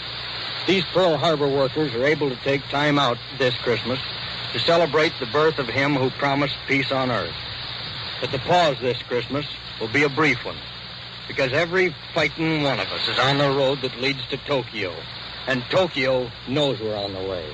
These 0.67 0.83
Pearl 0.93 1.17
Harbor 1.17 1.47
workers 1.47 1.93
are 1.95 2.05
able 2.05 2.29
to 2.29 2.35
take 2.37 2.61
time 2.69 2.99
out 2.99 3.17
this 3.37 3.55
Christmas 3.57 3.99
to 4.51 4.59
celebrate 4.59 5.13
the 5.19 5.25
birth 5.27 5.59
of 5.59 5.67
him 5.67 5.95
who 5.95 6.09
promised 6.09 6.57
peace 6.67 6.91
on 6.91 7.09
earth. 7.09 7.33
But 8.19 8.31
the 8.31 8.39
pause 8.39 8.77
this 8.81 9.01
Christmas 9.03 9.45
will 9.79 9.87
be 9.87 10.03
a 10.03 10.09
brief 10.09 10.43
one, 10.43 10.57
because 11.27 11.53
every 11.53 11.95
fighting 12.13 12.63
one 12.63 12.79
of 12.79 12.87
us 12.87 13.07
is 13.07 13.19
on 13.19 13.37
the 13.37 13.49
road 13.49 13.81
that 13.81 13.99
leads 13.99 14.25
to 14.27 14.37
Tokyo, 14.45 14.93
and 15.47 15.63
Tokyo 15.69 16.29
knows 16.47 16.79
we're 16.79 16.95
on 16.95 17.13
the 17.13 17.19
way. 17.19 17.45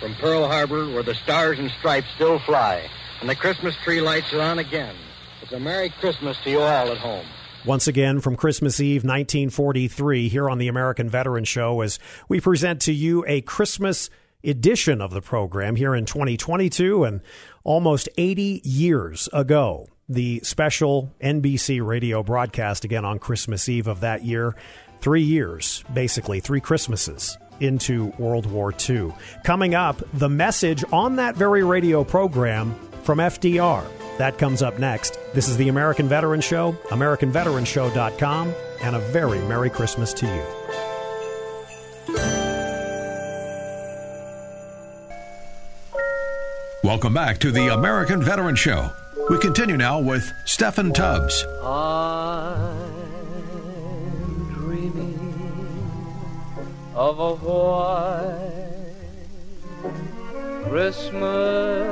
From 0.00 0.14
Pearl 0.14 0.46
Harbor, 0.46 0.88
where 0.88 1.02
the 1.02 1.14
stars 1.14 1.58
and 1.58 1.70
stripes 1.78 2.08
still 2.14 2.38
fly, 2.40 2.88
and 3.20 3.28
the 3.28 3.34
Christmas 3.34 3.76
tree 3.84 4.00
lights 4.00 4.32
are 4.32 4.40
on 4.40 4.58
again, 4.58 4.94
it's 5.42 5.52
a 5.52 5.60
Merry 5.60 5.90
Christmas 6.00 6.36
to 6.44 6.50
you 6.50 6.60
all 6.60 6.90
at 6.90 6.98
home. 6.98 7.26
Once 7.64 7.86
again, 7.86 8.20
from 8.20 8.36
Christmas 8.36 8.80
Eve 8.80 9.02
1943, 9.02 10.28
here 10.28 10.48
on 10.48 10.58
the 10.58 10.68
American 10.68 11.08
Veteran 11.08 11.44
Show, 11.44 11.80
as 11.80 11.98
we 12.28 12.40
present 12.40 12.80
to 12.82 12.92
you 12.92 13.24
a 13.26 13.40
Christmas 13.40 14.10
edition 14.44 15.00
of 15.00 15.10
the 15.10 15.20
program 15.20 15.76
here 15.76 15.94
in 15.94 16.04
2022 16.04 17.04
and 17.04 17.20
almost 17.64 18.08
80 18.16 18.62
years 18.64 19.28
ago. 19.32 19.88
The 20.10 20.40
special 20.42 21.12
NBC 21.22 21.84
radio 21.84 22.22
broadcast 22.22 22.84
again 22.84 23.04
on 23.04 23.18
Christmas 23.18 23.68
Eve 23.68 23.88
of 23.88 24.00
that 24.00 24.24
year. 24.24 24.56
Three 25.00 25.22
years, 25.22 25.84
basically, 25.92 26.40
three 26.40 26.62
Christmases 26.62 27.36
into 27.60 28.06
World 28.18 28.46
War 28.46 28.72
II. 28.88 29.12
Coming 29.44 29.74
up, 29.74 30.00
the 30.14 30.30
message 30.30 30.82
on 30.92 31.16
that 31.16 31.36
very 31.36 31.62
radio 31.62 32.04
program 32.04 32.74
from 33.02 33.18
FDR. 33.18 33.84
That 34.16 34.38
comes 34.38 34.62
up 34.62 34.78
next. 34.78 35.18
This 35.34 35.46
is 35.48 35.58
the 35.58 35.68
American 35.68 36.08
Veteran 36.08 36.40
Show, 36.40 36.72
AmericanVeteranShow.com, 36.88 38.54
and 38.82 38.96
a 38.96 38.98
very 38.98 39.40
Merry 39.40 39.68
Christmas 39.68 40.14
to 40.14 40.26
you. 40.26 40.42
Welcome 46.82 47.12
back 47.12 47.38
to 47.40 47.50
the 47.50 47.74
American 47.74 48.22
Veteran 48.22 48.56
Show. 48.56 48.90
We 49.30 49.38
continue 49.38 49.76
now 49.76 50.00
with 50.00 50.32
Stephen 50.46 50.90
Tubbs. 50.94 51.44
I'm 51.62 52.94
dreaming 54.54 55.90
of 56.94 57.18
a 57.18 57.34
white 57.34 58.64
Christmas, 60.64 61.88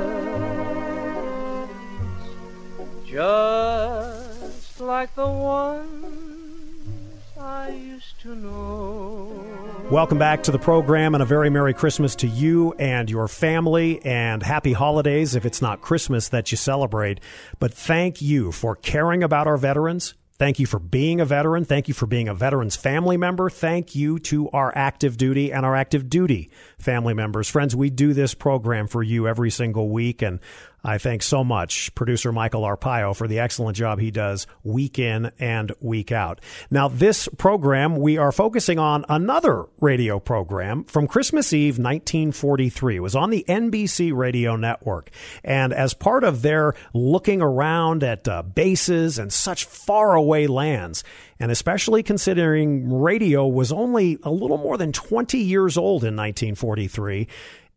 just 3.05 4.81
like 4.81 5.13
the 5.13 5.27
ones 5.27 7.21
I 7.39 7.69
used 7.69 8.19
to 8.21 8.35
know. 8.35 9.46
Welcome 9.91 10.17
back 10.17 10.43
to 10.43 10.51
the 10.51 10.59
program 10.59 11.15
and 11.15 11.23
a 11.23 11.25
very 11.25 11.49
Merry 11.49 11.73
Christmas 11.73 12.13
to 12.15 12.27
you 12.27 12.73
and 12.73 13.09
your 13.09 13.29
family 13.29 14.03
and 14.03 14.43
happy 14.43 14.73
holidays 14.73 15.33
if 15.33 15.45
it's 15.45 15.61
not 15.61 15.79
Christmas 15.79 16.27
that 16.27 16.51
you 16.51 16.57
celebrate. 16.57 17.21
But 17.57 17.73
thank 17.73 18.21
you 18.21 18.51
for 18.51 18.75
caring 18.75 19.23
about 19.23 19.47
our 19.47 19.55
veterans. 19.55 20.13
Thank 20.37 20.59
you 20.59 20.65
for 20.65 20.77
being 20.77 21.21
a 21.21 21.25
veteran. 21.25 21.63
Thank 21.63 21.87
you 21.87 21.93
for 21.93 22.05
being 22.05 22.27
a 22.27 22.33
veteran's 22.33 22.75
family 22.75 23.15
member. 23.15 23.49
Thank 23.49 23.95
you 23.95 24.19
to 24.19 24.49
our 24.49 24.73
active 24.75 25.15
duty 25.15 25.53
and 25.53 25.65
our 25.65 25.73
active 25.73 26.09
duty 26.09 26.51
family 26.79 27.13
members. 27.13 27.49
Friends, 27.49 27.75
we 27.75 27.89
do 27.89 28.13
this 28.13 28.33
program 28.33 28.87
for 28.87 29.01
you 29.01 29.27
every 29.27 29.49
single 29.49 29.89
week 29.89 30.21
and 30.21 30.39
I 30.87 30.99
thank 30.99 31.21
so 31.21 31.43
much 31.43 31.93
producer 31.95 32.31
Michael 32.31 32.61
Arpaio 32.61 33.13
for 33.13 33.27
the 33.27 33.39
excellent 33.39 33.75
job 33.75 33.99
he 33.99 34.09
does 34.09 34.47
week 34.63 34.99
in 34.99 35.31
and 35.37 35.73
week 35.81 36.13
out. 36.13 36.39
Now, 36.71 36.87
this 36.87 37.27
program, 37.37 37.97
we 37.97 38.17
are 38.17 38.31
focusing 38.31 38.79
on 38.79 39.03
another 39.09 39.65
radio 39.81 40.17
program 40.19 40.85
from 40.85 41.07
Christmas 41.07 41.51
Eve 41.51 41.77
1943. 41.77 42.95
It 42.95 42.99
was 42.99 43.17
on 43.17 43.31
the 43.31 43.43
NBC 43.49 44.15
radio 44.15 44.55
network. 44.55 45.09
And 45.43 45.73
as 45.73 45.93
part 45.93 46.23
of 46.23 46.41
their 46.41 46.73
looking 46.93 47.41
around 47.41 48.01
at 48.03 48.25
uh, 48.25 48.43
bases 48.43 49.19
and 49.19 49.33
such 49.33 49.65
faraway 49.65 50.47
lands, 50.47 51.03
and 51.39 51.51
especially 51.51 52.03
considering 52.03 52.93
radio 52.93 53.47
was 53.47 53.71
only 53.71 54.17
a 54.23 54.31
little 54.31 54.57
more 54.57 54.77
than 54.77 54.91
20 54.91 55.37
years 55.37 55.77
old 55.77 56.03
in 56.03 56.15
1943, 56.15 57.27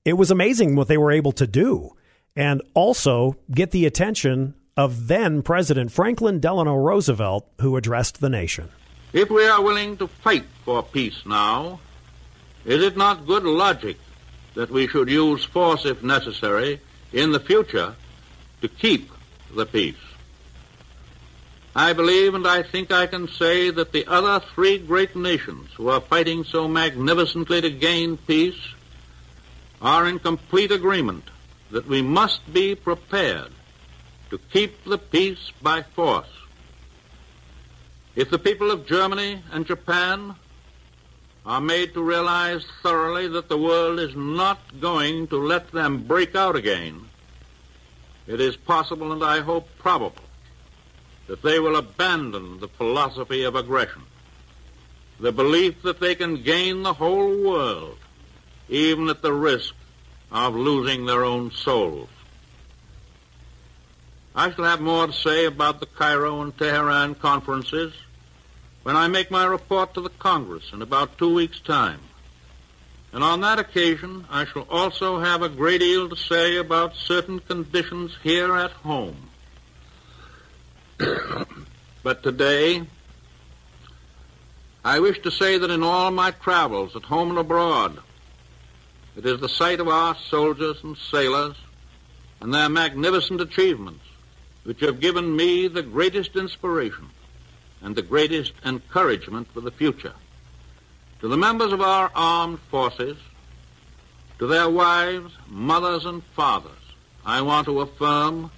it 0.04 0.14
was 0.14 0.30
amazing 0.30 0.76
what 0.76 0.88
they 0.88 0.98
were 0.98 1.12
able 1.12 1.32
to 1.32 1.46
do 1.46 1.94
and 2.36 2.62
also 2.74 3.36
get 3.50 3.70
the 3.70 3.86
attention 3.86 4.54
of 4.76 5.08
then 5.08 5.42
President 5.42 5.92
Franklin 5.92 6.40
Delano 6.40 6.74
Roosevelt, 6.74 7.46
who 7.60 7.76
addressed 7.76 8.20
the 8.20 8.30
nation. 8.30 8.70
If 9.12 9.28
we 9.28 9.44
are 9.46 9.60
willing 9.60 9.96
to 9.98 10.06
fight 10.06 10.44
for 10.64 10.82
peace 10.82 11.26
now, 11.26 11.80
is 12.64 12.82
it 12.82 12.96
not 12.96 13.26
good 13.26 13.42
logic 13.44 13.98
that 14.54 14.70
we 14.70 14.86
should 14.86 15.08
use 15.08 15.44
force 15.44 15.84
if 15.84 16.02
necessary 16.02 16.80
in 17.12 17.32
the 17.32 17.40
future 17.40 17.94
to 18.60 18.68
keep 18.68 19.10
the 19.54 19.66
peace? 19.66 19.96
I 21.74 21.92
believe 21.92 22.34
and 22.34 22.46
I 22.48 22.64
think 22.64 22.90
I 22.90 23.06
can 23.06 23.28
say 23.28 23.70
that 23.70 23.92
the 23.92 24.04
other 24.06 24.44
three 24.54 24.78
great 24.78 25.14
nations 25.14 25.68
who 25.76 25.88
are 25.88 26.00
fighting 26.00 26.42
so 26.42 26.66
magnificently 26.66 27.60
to 27.60 27.70
gain 27.70 28.16
peace 28.16 28.60
are 29.80 30.08
in 30.08 30.18
complete 30.18 30.72
agreement 30.72 31.24
that 31.70 31.86
we 31.86 32.02
must 32.02 32.52
be 32.52 32.74
prepared 32.74 33.52
to 34.30 34.38
keep 34.52 34.82
the 34.84 34.98
peace 34.98 35.52
by 35.62 35.82
force. 35.82 36.26
If 38.16 38.30
the 38.30 38.38
people 38.38 38.72
of 38.72 38.86
Germany 38.86 39.40
and 39.52 39.64
Japan 39.64 40.34
are 41.46 41.60
made 41.60 41.94
to 41.94 42.02
realize 42.02 42.66
thoroughly 42.82 43.28
that 43.28 43.48
the 43.48 43.56
world 43.56 44.00
is 44.00 44.14
not 44.16 44.58
going 44.80 45.28
to 45.28 45.36
let 45.36 45.70
them 45.70 46.02
break 46.02 46.34
out 46.34 46.56
again, 46.56 47.08
it 48.26 48.40
is 48.40 48.56
possible 48.56 49.12
and 49.12 49.22
I 49.22 49.40
hope 49.40 49.68
probable 49.78 50.24
that 51.30 51.42
they 51.42 51.60
will 51.60 51.76
abandon 51.76 52.58
the 52.58 52.66
philosophy 52.66 53.44
of 53.44 53.54
aggression, 53.54 54.02
the 55.20 55.30
belief 55.30 55.80
that 55.82 56.00
they 56.00 56.12
can 56.12 56.42
gain 56.42 56.82
the 56.82 56.92
whole 56.92 57.44
world, 57.44 57.96
even 58.68 59.08
at 59.08 59.22
the 59.22 59.32
risk 59.32 59.72
of 60.32 60.56
losing 60.56 61.06
their 61.06 61.24
own 61.24 61.52
souls. 61.52 62.08
I 64.34 64.50
shall 64.50 64.64
have 64.64 64.80
more 64.80 65.06
to 65.06 65.12
say 65.12 65.44
about 65.44 65.78
the 65.78 65.86
Cairo 65.86 66.42
and 66.42 66.56
Tehran 66.58 67.14
conferences 67.14 67.94
when 68.82 68.96
I 68.96 69.06
make 69.06 69.30
my 69.30 69.44
report 69.44 69.94
to 69.94 70.00
the 70.00 70.10
Congress 70.10 70.72
in 70.72 70.82
about 70.82 71.16
two 71.16 71.32
weeks' 71.32 71.60
time. 71.60 72.00
And 73.12 73.22
on 73.22 73.40
that 73.42 73.60
occasion, 73.60 74.26
I 74.28 74.46
shall 74.46 74.66
also 74.68 75.20
have 75.20 75.42
a 75.42 75.48
great 75.48 75.78
deal 75.78 76.08
to 76.08 76.16
say 76.16 76.56
about 76.56 76.96
certain 76.96 77.38
conditions 77.38 78.16
here 78.20 78.56
at 78.56 78.72
home. 78.72 79.29
But 82.02 82.22
today, 82.22 82.82
I 84.84 85.00
wish 85.00 85.20
to 85.20 85.30
say 85.30 85.58
that 85.58 85.70
in 85.70 85.82
all 85.82 86.10
my 86.10 86.30
travels, 86.30 86.96
at 86.96 87.02
home 87.02 87.30
and 87.30 87.38
abroad, 87.38 87.98
it 89.16 89.26
is 89.26 89.40
the 89.40 89.48
sight 89.48 89.80
of 89.80 89.88
our 89.88 90.16
soldiers 90.16 90.78
and 90.82 90.96
sailors 90.96 91.56
and 92.40 92.52
their 92.54 92.68
magnificent 92.68 93.40
achievements 93.40 94.04
which 94.64 94.80
have 94.80 95.00
given 95.00 95.34
me 95.34 95.68
the 95.68 95.82
greatest 95.82 96.36
inspiration 96.36 97.08
and 97.82 97.96
the 97.96 98.02
greatest 98.02 98.52
encouragement 98.64 99.48
for 99.52 99.60
the 99.60 99.70
future. 99.70 100.14
To 101.20 101.28
the 101.28 101.36
members 101.36 101.72
of 101.72 101.80
our 101.80 102.10
armed 102.14 102.60
forces, 102.70 103.16
to 104.38 104.46
their 104.46 104.68
wives, 104.68 105.32
mothers, 105.48 106.04
and 106.04 106.22
fathers, 106.36 106.72
I 107.24 107.42
want 107.42 107.66
to 107.66 107.80
affirm 107.80 108.50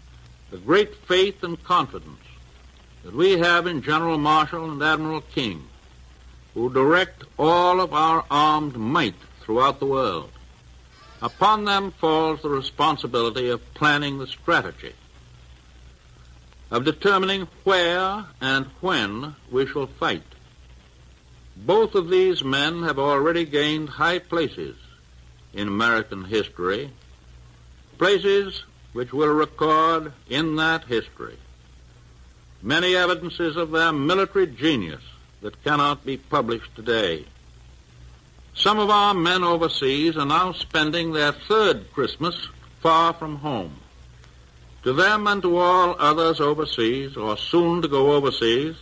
the 0.50 0.58
great 0.58 0.94
faith 1.06 1.42
and 1.42 1.62
confidence 1.64 2.20
that 3.04 3.14
we 3.14 3.38
have 3.38 3.66
in 3.66 3.82
General 3.82 4.18
Marshall 4.18 4.70
and 4.70 4.82
Admiral 4.82 5.22
King, 5.22 5.66
who 6.54 6.72
direct 6.72 7.24
all 7.38 7.80
of 7.80 7.92
our 7.92 8.24
armed 8.30 8.76
might 8.76 9.16
throughout 9.40 9.80
the 9.80 9.86
world. 9.86 10.30
Upon 11.20 11.64
them 11.64 11.92
falls 11.92 12.42
the 12.42 12.48
responsibility 12.48 13.48
of 13.48 13.74
planning 13.74 14.18
the 14.18 14.26
strategy, 14.26 14.92
of 16.70 16.84
determining 16.84 17.48
where 17.64 18.24
and 18.40 18.66
when 18.80 19.34
we 19.50 19.66
shall 19.66 19.86
fight. 19.86 20.22
Both 21.56 21.94
of 21.94 22.08
these 22.08 22.42
men 22.42 22.82
have 22.82 22.98
already 22.98 23.44
gained 23.44 23.88
high 23.88 24.18
places 24.20 24.76
in 25.52 25.68
American 25.68 26.24
history, 26.24 26.90
places 27.98 28.64
which 28.92 29.12
will 29.12 29.32
record 29.32 30.12
in 30.28 30.56
that 30.56 30.84
history 30.84 31.36
many 32.62 32.94
evidences 32.94 33.56
of 33.56 33.72
their 33.72 33.92
military 33.92 34.46
genius 34.46 35.02
that 35.40 35.62
cannot 35.64 36.06
be 36.06 36.16
published 36.16 36.74
today. 36.76 37.24
Some 38.54 38.78
of 38.78 38.90
our 38.90 39.14
men 39.14 39.42
overseas 39.42 40.16
are 40.16 40.26
now 40.26 40.52
spending 40.52 41.12
their 41.12 41.32
third 41.32 41.92
Christmas 41.92 42.48
far 42.80 43.12
from 43.12 43.36
home. 43.36 43.74
To 44.84 44.92
them 44.92 45.26
and 45.26 45.42
to 45.42 45.56
all 45.56 45.96
others 45.98 46.40
overseas 46.40 47.16
or 47.16 47.36
soon 47.36 47.82
to 47.82 47.88
go 47.88 48.12
overseas, 48.12 48.76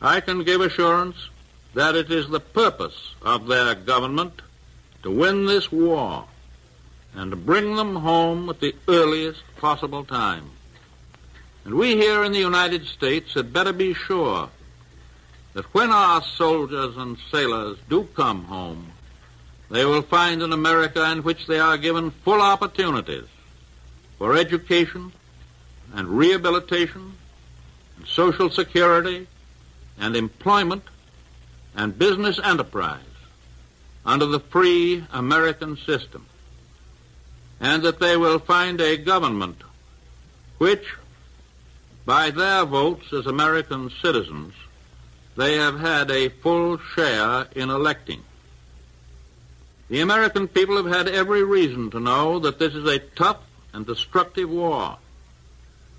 I 0.00 0.20
can 0.20 0.44
give 0.44 0.60
assurance 0.60 1.16
that 1.74 1.94
it 1.94 2.10
is 2.10 2.28
the 2.28 2.40
purpose 2.40 3.14
of 3.22 3.46
their 3.46 3.74
government 3.74 4.42
to 5.02 5.10
win 5.10 5.46
this 5.46 5.70
war 5.72 6.26
and 7.14 7.30
to 7.30 7.36
bring 7.36 7.76
them 7.76 7.96
home 7.96 8.48
at 8.48 8.60
the 8.60 8.74
earliest 8.88 9.42
possible 9.56 10.04
time. 10.04 10.50
And 11.64 11.74
we 11.74 11.96
here 11.96 12.24
in 12.24 12.32
the 12.32 12.38
United 12.38 12.86
States 12.86 13.34
had 13.34 13.52
better 13.52 13.72
be 13.72 13.94
sure 13.94 14.50
that 15.54 15.64
when 15.72 15.90
our 15.90 16.22
soldiers 16.22 16.96
and 16.96 17.16
sailors 17.30 17.78
do 17.88 18.04
come 18.14 18.44
home, 18.44 18.92
they 19.70 19.84
will 19.84 20.02
find 20.02 20.42
an 20.42 20.52
America 20.52 21.10
in 21.10 21.22
which 21.22 21.46
they 21.46 21.58
are 21.58 21.78
given 21.78 22.10
full 22.10 22.42
opportunities 22.42 23.24
for 24.18 24.36
education 24.36 25.12
and 25.94 26.08
rehabilitation 26.08 27.14
and 27.96 28.06
social 28.06 28.50
security 28.50 29.26
and 29.98 30.16
employment 30.16 30.82
and 31.76 31.98
business 31.98 32.38
enterprise 32.44 33.00
under 34.04 34.26
the 34.26 34.40
free 34.40 35.04
American 35.12 35.76
system, 35.78 36.26
and 37.58 37.82
that 37.82 38.00
they 38.00 38.16
will 38.16 38.38
find 38.38 38.80
a 38.80 38.98
government 38.98 39.62
which, 40.58 40.94
by 42.04 42.30
their 42.30 42.64
votes 42.64 43.12
as 43.12 43.26
American 43.26 43.90
citizens, 44.02 44.54
they 45.36 45.56
have 45.56 45.80
had 45.80 46.10
a 46.10 46.28
full 46.28 46.78
share 46.78 47.46
in 47.54 47.70
electing. 47.70 48.22
The 49.88 50.00
American 50.00 50.48
people 50.48 50.76
have 50.76 50.86
had 50.86 51.08
every 51.08 51.42
reason 51.42 51.90
to 51.90 52.00
know 52.00 52.38
that 52.40 52.58
this 52.58 52.74
is 52.74 52.86
a 52.86 52.98
tough 52.98 53.40
and 53.72 53.86
destructive 53.86 54.50
war. 54.50 54.98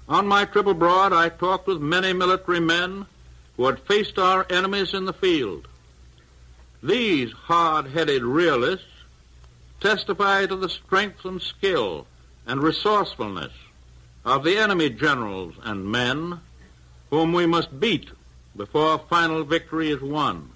On 0.07 0.27
my 0.27 0.45
trip 0.45 0.67
abroad, 0.67 1.13
I 1.13 1.29
talked 1.29 1.67
with 1.67 1.81
many 1.81 2.13
military 2.13 2.59
men 2.59 3.07
who 3.57 3.65
had 3.65 3.79
faced 3.79 4.19
our 4.19 4.45
enemies 4.49 4.93
in 4.93 5.05
the 5.05 5.13
field. 5.13 5.67
These 6.83 7.31
hard-headed 7.31 8.23
realists 8.23 8.85
testify 9.79 10.45
to 10.45 10.55
the 10.55 10.69
strength 10.69 11.25
and 11.25 11.41
skill 11.41 12.05
and 12.45 12.61
resourcefulness 12.61 13.51
of 14.25 14.43
the 14.43 14.57
enemy 14.57 14.89
generals 14.89 15.53
and 15.63 15.85
men 15.85 16.39
whom 17.11 17.31
we 17.31 17.45
must 17.45 17.79
beat 17.79 18.09
before 18.55 18.97
final 18.97 19.43
victory 19.43 19.91
is 19.91 20.01
won. 20.01 20.49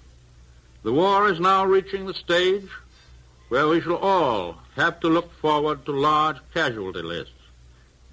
The 0.82 0.92
war 0.92 1.30
is 1.30 1.38
now 1.38 1.64
reaching 1.64 2.06
the 2.06 2.14
stage 2.14 2.68
where 3.48 3.68
we 3.68 3.80
shall 3.80 3.96
all 3.96 4.56
have 4.74 4.98
to 5.00 5.08
look 5.08 5.32
forward 5.34 5.84
to 5.84 5.92
large 5.92 6.38
casualty 6.52 7.02
lists, 7.02 7.32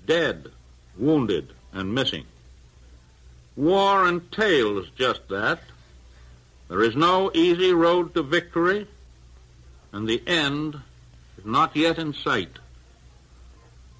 dead, 0.06 0.52
wounded, 0.98 1.50
and 1.74 1.93
missing. 1.93 2.26
War 3.56 4.08
entails 4.08 4.88
just 4.96 5.28
that. 5.30 5.60
There 6.67 6.84
is 6.84 6.96
no 6.96 7.32
easy 7.34 7.74
road 7.74 8.13
to 8.13 8.24
victory, 8.24 8.88
and 9.91 10.08
the 10.08 10.22
end 10.28 10.80
is 11.38 11.46
not 11.46 11.76
yet 11.76 11.98
in 11.98 12.13
sight. 12.13 12.60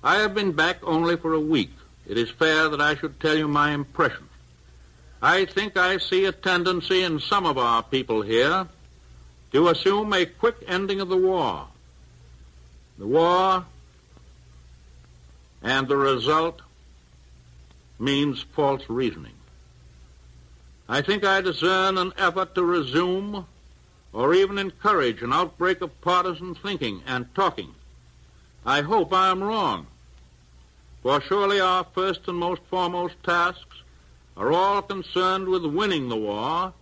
I 0.04 0.18
have 0.18 0.34
been 0.34 0.52
back 0.52 0.78
only 0.84 1.18
for 1.18 1.34
a 1.34 1.40
week. 1.40 1.72
It 2.08 2.18
is 2.18 2.30
fair 2.30 2.70
that 2.70 2.82
I 2.82 2.96
should 2.96 3.20
tell 3.20 3.38
you 3.38 3.48
my 3.48 3.72
impression. 3.72 4.30
I 5.22 5.46
think 5.46 5.78
I 5.78 5.98
see 5.98 6.26
a 6.26 6.32
tendency 6.32 7.04
in 7.04 7.20
some 7.20 7.46
of 7.46 7.58
our 7.58 7.82
people 7.84 8.22
here 8.22 8.68
to 9.52 9.70
assume 9.70 10.14
a 10.14 10.26
quick 10.26 10.58
ending 10.68 11.02
of 11.02 11.10
the 11.10 11.18
war. 11.18 11.68
The 12.98 13.08
war 13.08 13.66
and 15.64 15.88
the 15.88 15.98
result 15.98 16.62
means 18.00 18.46
false 18.56 18.84
reasoning. 18.88 19.34
I 20.88 21.02
think 21.02 21.26
I 21.26 21.42
discern 21.42 21.98
an 21.98 22.14
effort 22.18 22.56
to 22.56 22.64
resume 22.64 23.46
or 24.14 24.34
even 24.34 24.58
encourage 24.58 25.22
an 25.22 25.34
outbreak 25.34 25.82
of 25.82 26.00
partisan 26.02 26.56
thinking 26.56 27.02
and 27.06 27.34
talking. 27.36 27.74
I 28.66 28.82
hope 28.82 29.14
I 29.14 29.30
am 29.30 29.44
wrong, 29.44 29.88
for 31.02 31.22
surely 31.22 31.60
our 31.60 31.86
first 31.96 32.28
and 32.28 32.38
most 32.38 32.62
foremost 32.70 33.16
tasks 33.24 33.84
are 34.36 34.52
all 34.52 34.82
concerned 34.82 35.48
with 35.48 35.66
winning 35.66 36.10
the 36.10 36.18
war 36.18 36.74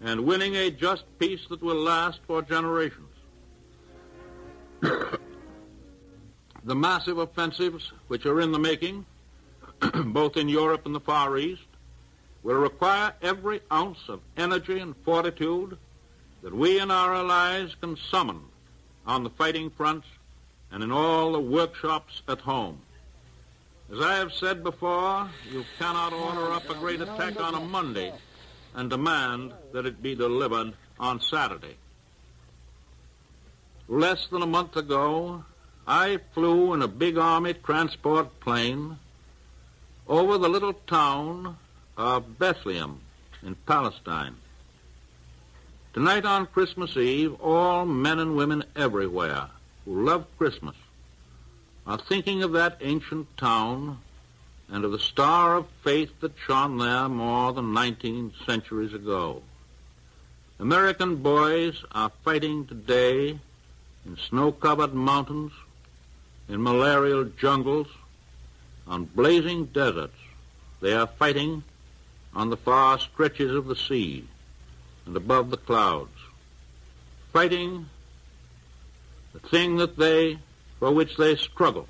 and 0.00 0.24
winning 0.24 0.56
a 0.56 0.70
just 0.70 1.04
peace 1.18 1.40
that 1.48 1.62
will 1.62 1.76
last 1.76 2.20
for 2.26 2.42
generations. 2.42 3.08
the 4.82 6.74
massive 6.74 7.18
offensives 7.18 7.92
which 8.08 8.26
are 8.26 8.40
in 8.40 8.52
the 8.52 8.58
making, 8.58 9.04
both 10.06 10.36
in 10.36 10.48
Europe 10.48 10.86
and 10.86 10.94
the 10.94 11.00
Far 11.00 11.36
East, 11.38 11.62
will 12.42 12.56
require 12.56 13.12
every 13.22 13.60
ounce 13.72 13.98
of 14.08 14.20
energy 14.36 14.78
and 14.78 14.94
fortitude 15.04 15.76
that 16.42 16.54
we 16.54 16.78
and 16.78 16.92
our 16.92 17.14
allies 17.14 17.74
can 17.80 17.96
summon 18.10 18.40
on 19.06 19.24
the 19.24 19.30
fighting 19.30 19.70
fronts 19.70 20.06
and 20.70 20.82
in 20.82 20.92
all 20.92 21.32
the 21.32 21.40
workshops 21.40 22.22
at 22.28 22.40
home. 22.40 22.80
As 23.90 24.00
I 24.00 24.16
have 24.16 24.32
said 24.32 24.62
before, 24.62 25.28
you 25.50 25.64
cannot 25.78 26.12
order 26.12 26.52
up 26.52 26.68
a 26.68 26.74
great 26.74 27.00
attack 27.00 27.40
on 27.40 27.54
a 27.54 27.60
Monday 27.60 28.12
and 28.74 28.90
demand 28.90 29.52
that 29.72 29.86
it 29.86 30.02
be 30.02 30.14
delivered 30.14 30.74
on 31.00 31.20
Saturday. 31.20 31.76
Less 33.88 34.26
than 34.26 34.42
a 34.42 34.46
month 34.46 34.76
ago, 34.76 35.44
I 35.86 36.18
flew 36.34 36.74
in 36.74 36.82
a 36.82 36.88
big 36.88 37.16
Army 37.16 37.54
transport 37.54 38.40
plane 38.40 38.98
over 40.06 40.36
the 40.36 40.50
little 40.50 40.74
town 40.74 41.56
of 41.96 42.38
Bethlehem 42.38 43.00
in 43.42 43.54
Palestine. 43.66 44.36
Tonight 45.94 46.26
on 46.26 46.46
Christmas 46.46 46.94
Eve, 46.98 47.40
all 47.40 47.86
men 47.86 48.18
and 48.18 48.36
women 48.36 48.64
everywhere 48.76 49.48
who 49.88 50.04
love 50.04 50.26
Christmas 50.36 50.76
are 51.86 51.96
thinking 51.96 52.42
of 52.42 52.52
that 52.52 52.76
ancient 52.82 53.26
town 53.38 53.98
and 54.68 54.84
of 54.84 54.92
the 54.92 54.98
star 54.98 55.56
of 55.56 55.66
faith 55.82 56.10
that 56.20 56.32
shone 56.46 56.76
there 56.76 57.08
more 57.08 57.54
than 57.54 57.72
19 57.72 58.34
centuries 58.44 58.92
ago. 58.92 59.42
American 60.58 61.16
boys 61.16 61.82
are 61.92 62.12
fighting 62.22 62.66
today 62.66 63.38
in 64.04 64.16
snow-covered 64.28 64.92
mountains, 64.92 65.52
in 66.50 66.62
malarial 66.62 67.24
jungles, 67.24 67.86
on 68.86 69.06
blazing 69.06 69.64
deserts. 69.66 70.18
They 70.82 70.92
are 70.92 71.06
fighting 71.06 71.62
on 72.34 72.50
the 72.50 72.58
far 72.58 72.98
stretches 72.98 73.54
of 73.54 73.66
the 73.66 73.76
sea 73.76 74.28
and 75.06 75.16
above 75.16 75.48
the 75.48 75.56
clouds, 75.56 76.18
fighting 77.32 77.86
the 79.32 79.40
thing 79.40 79.76
that 79.76 79.96
they, 79.96 80.38
for 80.78 80.92
which 80.92 81.16
they 81.16 81.36
struggle. 81.36 81.86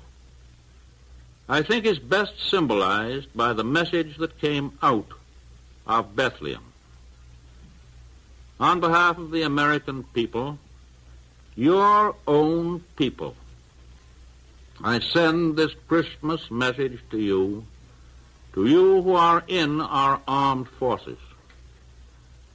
I 1.47 1.63
think 1.63 1.85
is 1.85 1.99
best 1.99 2.33
symbolized 2.49 3.27
by 3.35 3.53
the 3.53 3.63
message 3.63 4.17
that 4.17 4.39
came 4.39 4.77
out 4.83 5.07
of 5.87 6.15
Bethlehem. 6.15 6.63
On 8.59 8.79
behalf 8.79 9.17
of 9.17 9.31
the 9.31 9.43
American 9.43 10.03
people, 10.13 10.59
your 11.55 12.15
own 12.27 12.83
people, 12.97 13.35
I 14.83 14.99
send 14.99 15.57
this 15.57 15.71
Christmas 15.87 16.51
message 16.51 16.99
to 17.11 17.17
you, 17.17 17.65
to 18.53 18.65
you 18.65 19.01
who 19.01 19.15
are 19.15 19.43
in 19.47 19.81
our 19.81 20.21
armed 20.27 20.67
forces. 20.67 21.17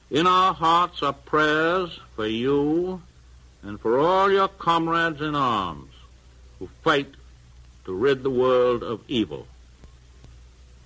In 0.09 0.25
our 0.25 0.53
hearts 0.53 1.03
are 1.03 1.13
prayers 1.13 1.99
for 2.15 2.27
you 2.27 3.01
and 3.65 3.81
for 3.81 3.99
all 3.99 4.31
your 4.31 4.47
comrades 4.47 5.21
in 5.21 5.35
arms 5.35 5.91
who 6.59 6.69
fight 6.83 7.11
to 7.83 7.93
rid 7.93 8.21
the 8.21 8.29
world 8.29 8.83
of 8.83 9.01
evil. 9.07 9.47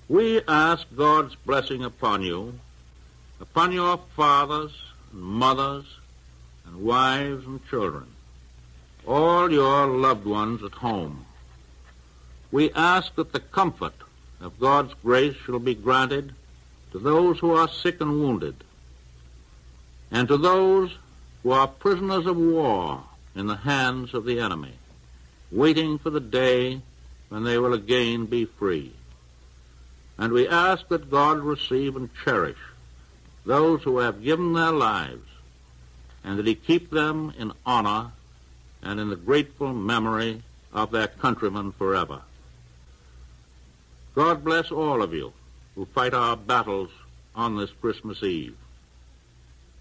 We 0.08 0.42
ask 0.48 0.88
God's 0.96 1.36
blessing 1.36 1.84
upon 1.84 2.24
you, 2.24 2.58
upon 3.42 3.74
your 3.74 4.00
fathers 4.16 4.72
and 5.12 5.22
mothers 5.22 5.86
and 6.66 6.84
wives 6.84 7.46
and 7.46 7.66
children, 7.68 8.08
all 9.06 9.52
your 9.52 9.88
loved 9.88 10.26
ones 10.26 10.64
at 10.64 10.72
home. 10.72 11.26
We 12.52 12.72
ask 12.72 13.14
that 13.16 13.34
the 13.34 13.40
comfort 13.40 13.94
of 14.40 14.60
God's 14.60 14.94
grace 15.04 15.36
shall 15.46 15.60
be 15.60 15.76
granted 15.76 16.34
to 16.92 17.00
those 17.00 17.40
who 17.40 17.54
are 17.54 17.68
sick 17.68 18.00
and 18.02 18.20
wounded, 18.20 18.56
and 20.12 20.28
to 20.30 20.38
those 20.38 20.98
who 21.44 21.52
are 21.52 21.68
prisoners 21.68 22.26
of 22.26 22.38
war 22.38 23.04
in 23.36 23.48
the 23.48 23.56
hands 23.56 24.14
of 24.14 24.26
the 24.26 24.40
enemy, 24.40 24.74
waiting 25.52 25.98
for 25.98 26.10
the 26.10 26.20
day 26.20 26.82
when 27.30 27.44
they 27.44 27.58
will 27.58 27.74
again 27.74 28.26
be 28.26 28.46
free. 28.46 28.94
And 30.18 30.34
we 30.34 30.48
ask 30.48 30.88
that 30.90 31.10
God 31.10 31.40
receive 31.40 31.96
and 31.96 32.10
cherish 32.24 32.58
those 33.46 33.84
who 33.84 34.00
have 34.00 34.24
given 34.24 34.54
their 34.54 34.72
lives, 34.72 35.28
and 36.24 36.38
that 36.38 36.48
he 36.48 36.56
keep 36.56 36.90
them 36.90 37.34
in 37.38 37.54
honor 37.66 38.12
and 38.82 39.00
in 39.00 39.10
the 39.10 39.16
grateful 39.16 39.74
memory 39.74 40.44
of 40.74 40.92
their 40.92 41.08
countrymen 41.08 41.72
forever. 41.72 42.22
God 44.14 44.44
bless 44.44 44.72
all 44.72 45.02
of 45.02 45.14
you 45.14 45.32
who 45.76 45.86
fight 45.86 46.14
our 46.14 46.36
battles 46.36 46.90
on 47.36 47.56
this 47.56 47.72
Christmas 47.80 48.22
Eve. 48.22 48.58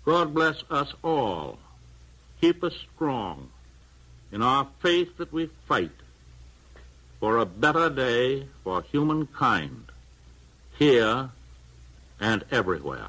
God 0.09 0.33
bless 0.33 0.62
us 0.71 0.94
all. 1.05 1.59
Keep 2.40 2.64
us 2.64 2.73
strong 2.94 3.51
in 4.33 4.40
our 4.40 4.66
faith 4.81 5.18
that 5.18 5.31
we 5.31 5.51
fight 5.66 5.90
for 7.21 7.37
a 7.37 7.44
better 7.44 7.90
day 7.90 8.47
for 8.64 8.81
humankind 8.81 9.85
here 10.79 11.29
and 12.18 12.42
everywhere. 12.51 13.09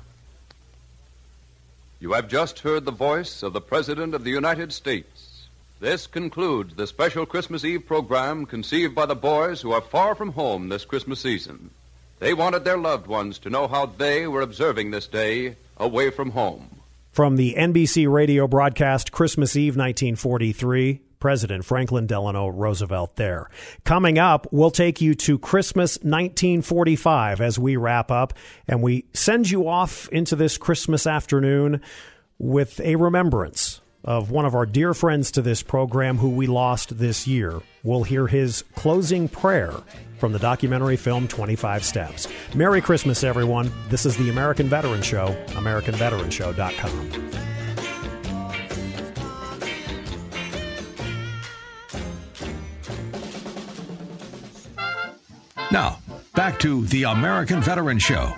You 2.01 2.11
have 2.11 2.27
just 2.27 2.59
heard 2.59 2.83
the 2.83 2.91
voice 2.91 3.43
of 3.43 3.53
the 3.53 3.61
President 3.61 4.13
of 4.13 4.25
the 4.25 4.31
United 4.31 4.73
States. 4.73 5.47
This 5.79 6.05
concludes 6.05 6.75
the 6.75 6.85
special 6.85 7.25
Christmas 7.25 7.63
Eve 7.63 7.87
program 7.87 8.45
conceived 8.45 8.93
by 8.93 9.05
the 9.05 9.15
boys 9.15 9.61
who 9.61 9.71
are 9.71 9.79
far 9.79 10.15
from 10.15 10.33
home 10.33 10.67
this 10.67 10.83
Christmas 10.83 11.21
season. 11.21 11.69
They 12.19 12.33
wanted 12.33 12.65
their 12.65 12.77
loved 12.77 13.07
ones 13.07 13.39
to 13.39 13.49
know 13.49 13.69
how 13.69 13.85
they 13.85 14.27
were 14.27 14.41
observing 14.41 14.91
this 14.91 15.07
day 15.07 15.55
away 15.77 16.09
from 16.09 16.31
home. 16.31 16.78
From 17.11 17.37
the 17.37 17.55
NBC 17.57 18.09
radio 18.09 18.47
broadcast 18.47 19.11
Christmas 19.11 19.55
Eve 19.55 19.75
1943, 19.75 21.01
President 21.19 21.65
Franklin 21.65 22.05
Delano 22.05 22.47
Roosevelt 22.47 23.15
there. 23.15 23.49
Coming 23.83 24.19
up, 24.19 24.47
we'll 24.51 24.71
take 24.71 25.01
you 25.01 25.15
to 25.15 25.39
Christmas 25.39 25.97
1945 25.97 27.41
as 27.41 27.57
we 27.57 27.77
wrap 27.77 28.11
up, 28.11 28.33
and 28.67 28.83
we 28.83 29.05
send 29.13 29.49
you 29.49 29.67
off 29.67 30.07
into 30.09 30.35
this 30.35 30.57
Christmas 30.57 31.07
afternoon 31.07 31.81
with 32.37 32.79
a 32.81 32.95
remembrance 32.95 33.78
of 34.03 34.31
one 34.31 34.45
of 34.45 34.55
our 34.55 34.65
dear 34.65 34.93
friends 34.93 35.31
to 35.31 35.41
this 35.41 35.61
program 35.61 36.17
who 36.17 36.29
we 36.29 36.47
lost 36.47 36.97
this 36.97 37.27
year. 37.27 37.61
We'll 37.83 38.03
hear 38.03 38.27
his 38.27 38.63
closing 38.75 39.27
prayer 39.27 39.73
from 40.17 40.33
the 40.33 40.39
documentary 40.39 40.97
film 40.97 41.27
25 41.27 41.83
Steps. 41.83 42.27
Merry 42.53 42.81
Christmas, 42.81 43.23
everyone. 43.23 43.71
This 43.89 44.05
is 44.05 44.17
the 44.17 44.29
American 44.29 44.67
Veteran 44.67 45.01
Show, 45.01 45.35
AmericanVeteranShow.com. 45.49 47.29
Now, 55.71 55.99
back 56.35 56.59
to 56.59 56.85
the 56.85 57.03
American 57.03 57.61
Veteran 57.61 57.99
Show. 57.99 58.33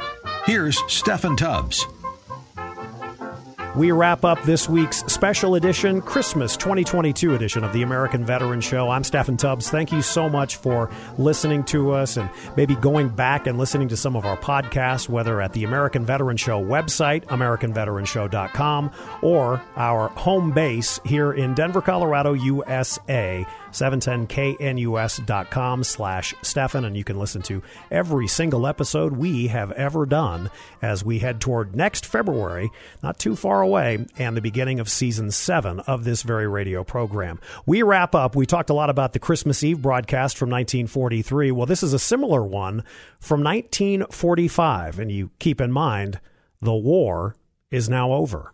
Here's 0.45 0.82
Stephen 0.91 1.38
Tubbs. 1.38 1.86
We 3.73 3.93
wrap 3.93 4.25
up 4.25 4.43
this 4.43 4.67
week's 4.67 4.97
special 5.05 5.55
edition, 5.55 6.01
Christmas 6.01 6.57
2022 6.57 7.36
edition 7.36 7.63
of 7.63 7.71
the 7.71 7.84
American 7.84 8.25
Veteran 8.25 8.60
Show. 8.60 8.89
I'm 8.89 9.05
Stefan 9.05 9.38
Tubbs. 9.38 9.69
Thank 9.69 9.93
you 9.93 10.01
so 10.01 10.27
much 10.27 10.57
for 10.57 10.89
listening 11.17 11.63
to 11.65 11.91
us 11.91 12.17
and 12.17 12.29
maybe 12.57 12.75
going 12.75 13.07
back 13.07 13.47
and 13.47 13.57
listening 13.57 13.88
to 13.88 13.95
some 13.95 14.17
of 14.17 14.25
our 14.25 14.36
podcasts, 14.36 15.07
whether 15.07 15.39
at 15.39 15.53
the 15.53 15.63
American 15.63 16.05
Veteran 16.05 16.36
Show 16.36 16.62
website, 16.62 17.23
AmericanVeteranShow.com, 17.27 18.91
or 19.21 19.62
our 19.77 20.10
home 20.10 20.51
base 20.51 20.99
here 21.05 21.31
in 21.31 21.53
Denver, 21.53 21.81
Colorado, 21.81 22.34
USA 22.34 23.45
710knus.com 23.71 25.84
slash 25.84 26.34
Stefan, 26.41 26.86
and 26.86 26.95
you 26.95 27.03
can 27.03 27.19
listen 27.19 27.41
to 27.43 27.62
every 27.89 28.27
single 28.27 28.67
episode 28.67 29.13
we 29.13 29.47
have 29.47 29.71
ever 29.73 30.05
done 30.05 30.49
as 30.81 31.03
we 31.03 31.19
head 31.19 31.41
toward 31.41 31.75
next 31.75 32.05
February, 32.05 32.69
not 33.01 33.19
too 33.19 33.36
far 33.36 33.62
away, 33.62 34.05
and 34.17 34.38
the 34.38 34.41
beginning 34.41 34.79
of 34.79 34.89
season 34.89 35.31
seven 35.31 35.79
of 35.81 36.03
this 36.03 36.23
very 36.23 36.47
radio 36.47 36.84
program. 36.84 37.39
We 37.65 37.84
wrap 37.84 38.15
up. 38.15 38.36
We 38.36 38.45
talked 38.45 38.69
a 38.69 38.75
lot 38.75 38.89
about 38.89 39.13
the 39.13 39.19
Christmas 39.19 39.63
Eve 39.63 39.81
broadcast 39.81 40.38
from 40.38 40.49
1943. 40.49 41.51
Well, 41.51 41.65
this 41.65 41.84
is 41.84 41.93
a 41.93 41.99
similar 41.99 42.43
one 42.43 42.84
from 43.19 43.43
1945, 43.43 44.99
and 44.99 45.12
you 45.12 45.31
keep 45.39 45.62
in 45.62 45.71
mind 45.71 46.19
the 46.62 46.73
war 46.73 47.36
is 47.71 47.89
now 47.89 48.12
over. 48.12 48.53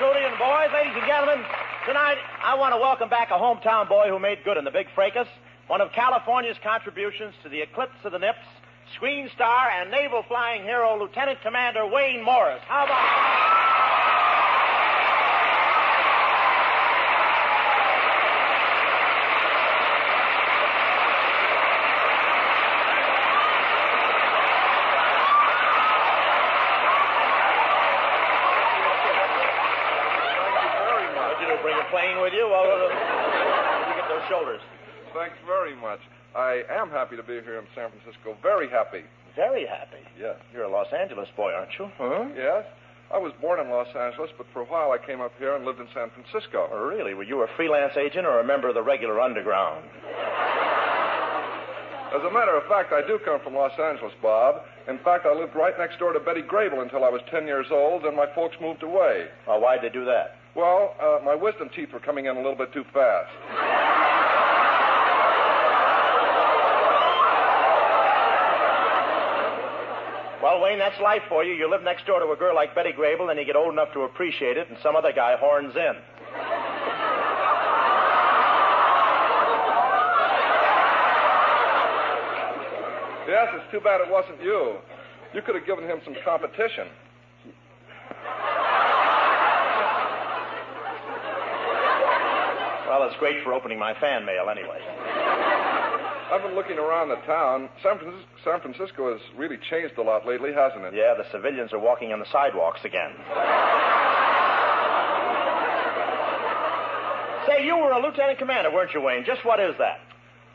Trudy 0.00 0.24
and 0.24 0.38
boys. 0.38 0.70
Ladies 0.72 0.94
and 0.96 1.06
gentlemen, 1.06 1.44
tonight 1.86 2.16
I 2.42 2.54
want 2.54 2.72
to 2.72 2.80
welcome 2.80 3.10
back 3.10 3.28
a 3.30 3.34
hometown 3.34 3.86
boy 3.86 4.08
who 4.08 4.18
made 4.18 4.42
good 4.44 4.56
in 4.56 4.64
the 4.64 4.70
big 4.70 4.86
fracas, 4.94 5.28
one 5.66 5.82
of 5.82 5.92
California's 5.92 6.56
contributions 6.62 7.34
to 7.42 7.50
the 7.50 7.60
eclipse 7.60 8.02
of 8.04 8.12
the 8.12 8.18
Nips, 8.18 8.48
screen 8.96 9.28
star 9.34 9.68
and 9.68 9.90
naval 9.90 10.22
flying 10.22 10.62
hero, 10.62 10.98
Lieutenant 10.98 11.42
Commander 11.42 11.86
Wayne 11.86 12.24
Morris. 12.24 12.62
How 12.66 12.86
about 12.86 13.69
shoulders. 34.30 34.62
Thanks 35.12 35.34
very 35.44 35.74
much. 35.74 35.98
I 36.36 36.62
am 36.70 36.88
happy 36.90 37.16
to 37.16 37.22
be 37.22 37.42
here 37.42 37.58
in 37.58 37.66
San 37.74 37.90
Francisco. 37.90 38.38
Very 38.40 38.70
happy. 38.70 39.02
Very 39.34 39.66
happy? 39.66 40.06
Yes. 40.18 40.36
You're 40.54 40.64
a 40.64 40.70
Los 40.70 40.86
Angeles 40.94 41.28
boy, 41.36 41.50
aren't 41.52 41.74
you? 41.78 41.90
Huh? 41.98 42.30
Yes. 42.36 42.64
I 43.12 43.18
was 43.18 43.32
born 43.40 43.58
in 43.58 43.68
Los 43.70 43.88
Angeles, 43.98 44.30
but 44.38 44.46
for 44.52 44.62
a 44.62 44.64
while 44.70 44.92
I 44.92 44.98
came 45.04 45.20
up 45.20 45.32
here 45.38 45.56
and 45.56 45.64
lived 45.64 45.80
in 45.80 45.88
San 45.92 46.10
Francisco. 46.14 46.70
Oh, 46.70 46.86
really? 46.86 47.14
Were 47.14 47.24
you 47.26 47.42
a 47.42 47.48
freelance 47.56 47.96
agent 47.98 48.24
or 48.24 48.38
a 48.38 48.44
member 48.46 48.68
of 48.68 48.74
the 48.74 48.82
regular 48.82 49.20
underground? 49.20 49.82
As 52.14 52.22
a 52.22 52.30
matter 52.30 52.54
of 52.56 52.66
fact, 52.66 52.92
I 52.92 53.02
do 53.06 53.18
come 53.24 53.40
from 53.42 53.54
Los 53.54 53.72
Angeles, 53.78 54.12
Bob. 54.22 54.62
In 54.88 54.98
fact, 54.98 55.26
I 55.26 55.34
lived 55.34 55.54
right 55.54 55.74
next 55.78 55.98
door 55.98 56.12
to 56.12 56.20
Betty 56.20 56.42
Grable 56.42 56.82
until 56.82 57.04
I 57.04 57.08
was 57.08 57.20
10 57.30 57.46
years 57.46 57.66
old, 57.70 58.04
and 58.04 58.16
my 58.16 58.26
folks 58.34 58.56
moved 58.60 58.82
away. 58.82 59.26
Well, 59.46 59.60
why'd 59.60 59.82
they 59.82 59.90
do 59.90 60.04
that? 60.06 60.36
Well, 60.54 60.94
uh, 61.00 61.18
my 61.24 61.34
wisdom 61.34 61.70
teeth 61.74 61.90
were 61.92 62.00
coming 62.00 62.26
in 62.26 62.36
a 62.36 62.40
little 62.40 62.56
bit 62.56 62.72
too 62.72 62.84
fast. 62.92 63.30
Well, 70.42 70.62
Wayne, 70.62 70.78
that's 70.78 70.98
life 71.02 71.22
for 71.28 71.44
you. 71.44 71.52
You 71.52 71.70
live 71.70 71.82
next 71.82 72.06
door 72.06 72.18
to 72.18 72.32
a 72.32 72.36
girl 72.36 72.54
like 72.54 72.74
Betty 72.74 72.92
Grable, 72.92 73.28
then 73.28 73.36
you 73.36 73.44
get 73.44 73.56
old 73.56 73.74
enough 73.74 73.92
to 73.92 74.02
appreciate 74.02 74.56
it, 74.56 74.68
and 74.70 74.78
some 74.82 74.96
other 74.96 75.12
guy 75.12 75.36
horns 75.36 75.76
in. 75.76 75.94
Yes, 83.28 83.48
it's 83.52 83.70
too 83.70 83.80
bad 83.80 84.00
it 84.00 84.10
wasn't 84.10 84.42
you. 84.42 84.76
You 85.34 85.42
could 85.42 85.54
have 85.54 85.66
given 85.66 85.84
him 85.84 86.00
some 86.04 86.16
competition. 86.24 86.88
Well, 92.88 93.06
it's 93.06 93.16
great 93.20 93.44
for 93.44 93.52
opening 93.52 93.78
my 93.78 93.94
fan 94.00 94.24
mail 94.24 94.48
anyway. 94.50 95.69
I've 96.30 96.42
been 96.42 96.54
looking 96.54 96.78
around 96.78 97.08
the 97.08 97.16
town. 97.26 97.68
San, 97.82 97.98
Francisco, 97.98 98.28
San 98.44 98.60
Francisco 98.60 99.10
has 99.10 99.20
really 99.36 99.58
changed 99.68 99.98
a 99.98 100.02
lot 100.02 100.24
lately, 100.26 100.52
hasn't 100.52 100.84
it? 100.84 100.94
Yeah, 100.94 101.14
the 101.18 101.26
civilians 101.32 101.72
are 101.72 101.78
walking 101.80 102.12
on 102.12 102.20
the 102.20 102.26
sidewalks 102.30 102.84
again. 102.84 103.10
Say, 107.50 107.66
you 107.66 107.76
were 107.76 107.90
a 107.90 107.98
lieutenant 107.98 108.38
commander, 108.38 108.70
weren't 108.70 108.94
you, 108.94 109.00
Wayne? 109.00 109.24
Just 109.24 109.44
what 109.44 109.58
is 109.58 109.74
that? 109.78 109.98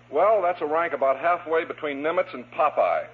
Well, 0.10 0.42
that's 0.42 0.62
a 0.62 0.66
rank 0.66 0.94
about 0.94 1.20
halfway 1.20 1.66
between 1.66 1.98
Nimitz 1.98 2.34
and 2.34 2.46
Popeye. 2.52 3.08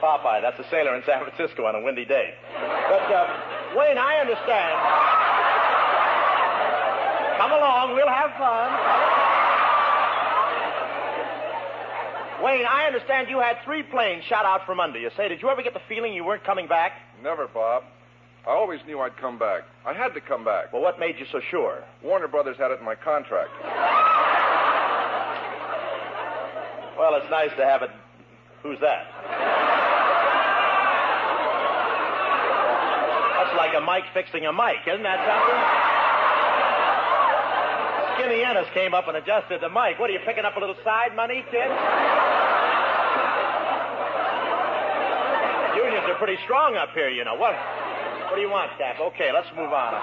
Popeye, 0.00 0.40
that's 0.42 0.60
a 0.60 0.66
sailor 0.70 0.94
in 0.94 1.02
San 1.06 1.24
Francisco 1.24 1.66
on 1.66 1.74
a 1.74 1.82
windy 1.82 2.04
day. 2.04 2.34
But, 2.54 3.10
uh, 3.10 3.26
Wayne, 3.74 3.98
I 3.98 4.20
understand. 4.20 4.78
Come 7.38 7.50
along, 7.50 7.94
we'll 7.96 8.06
have 8.06 8.30
fun. 8.38 9.29
Wayne, 12.42 12.64
I 12.64 12.86
understand 12.86 13.28
you 13.28 13.40
had 13.40 13.58
three 13.64 13.82
planes 13.82 14.24
shot 14.24 14.44
out 14.46 14.64
from 14.64 14.80
under 14.80 14.98
you. 14.98 15.10
Say, 15.16 15.28
did 15.28 15.42
you 15.42 15.50
ever 15.50 15.62
get 15.62 15.74
the 15.74 15.82
feeling 15.88 16.14
you 16.14 16.24
weren't 16.24 16.44
coming 16.44 16.66
back? 16.66 16.92
Never, 17.22 17.46
Bob. 17.46 17.84
I 18.46 18.50
always 18.50 18.80
knew 18.86 19.00
I'd 19.00 19.16
come 19.18 19.38
back. 19.38 19.64
I 19.84 19.92
had 19.92 20.14
to 20.14 20.20
come 20.20 20.44
back. 20.44 20.72
Well, 20.72 20.80
what 20.80 20.98
made 20.98 21.18
you 21.18 21.26
so 21.30 21.40
sure? 21.50 21.84
Warner 22.02 22.28
Brothers 22.28 22.56
had 22.56 22.70
it 22.70 22.78
in 22.78 22.84
my 22.84 22.94
contract. 22.94 23.50
well, 26.98 27.14
it's 27.16 27.30
nice 27.30 27.50
to 27.58 27.64
have 27.64 27.82
it. 27.82 27.90
Who's 28.62 28.80
that? 28.80 29.04
That's 33.36 33.56
like 33.56 33.74
a 33.74 33.80
mic 33.80 34.04
fixing 34.14 34.46
a 34.46 34.52
mic, 34.52 34.86
isn't 34.86 35.02
that 35.02 35.20
something? 35.28 35.99
Skinnay 38.20 38.44
Ennis 38.44 38.68
came 38.74 38.92
up 38.92 39.08
and 39.08 39.16
adjusted 39.16 39.62
the 39.62 39.70
mic. 39.70 39.96
What 39.96 40.10
are 40.10 40.12
you 40.12 40.20
picking 40.26 40.44
up 40.44 40.54
a 40.54 40.60
little 40.60 40.76
side 40.84 41.16
money, 41.16 41.40
kid? 41.48 41.72
Unions 45.72 46.04
are 46.04 46.20
pretty 46.20 46.36
strong 46.44 46.76
up 46.76 46.92
here, 46.92 47.08
you 47.08 47.24
know. 47.24 47.32
What? 47.34 47.56
What 48.28 48.36
do 48.36 48.42
you 48.42 48.50
want, 48.50 48.76
Cap? 48.76 49.00
Okay, 49.00 49.32
let's 49.32 49.48
move 49.56 49.72
on. 49.72 49.96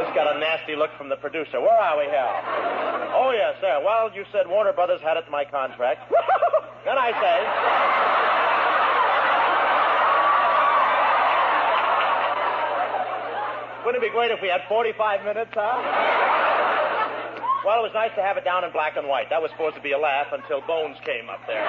This 0.00 0.08
got 0.16 0.34
a 0.34 0.40
nasty 0.40 0.76
look 0.76 0.96
from 0.96 1.10
the 1.10 1.16
producer. 1.16 1.60
Where 1.60 1.76
are 1.76 1.98
we, 1.98 2.08
Hal? 2.08 3.12
Oh 3.20 3.32
yes, 3.36 3.60
sir. 3.60 3.82
Well, 3.84 4.08
you 4.16 4.24
said 4.32 4.48
Warner 4.48 4.72
Brothers 4.72 5.02
had 5.02 5.18
it 5.18 5.26
in 5.26 5.32
my 5.32 5.44
contract. 5.44 6.10
then 6.86 6.96
I 6.96 7.12
say. 7.20 8.25
Wouldn't 13.86 14.02
it 14.02 14.08
be 14.08 14.10
great 14.10 14.32
if 14.32 14.42
we 14.42 14.48
had 14.48 14.62
45 14.68 15.24
minutes, 15.24 15.52
huh? 15.54 15.78
Well, 17.64 17.78
it 17.78 17.86
was 17.86 17.94
nice 17.94 18.10
to 18.16 18.22
have 18.22 18.36
it 18.36 18.42
down 18.42 18.64
in 18.64 18.72
black 18.72 18.96
and 18.96 19.06
white. 19.06 19.30
That 19.30 19.40
was 19.40 19.52
supposed 19.52 19.76
to 19.76 19.80
be 19.80 19.92
a 19.92 19.98
laugh 19.98 20.26
until 20.32 20.60
Bones 20.66 20.96
came 21.06 21.30
up 21.30 21.38
there. 21.46 21.62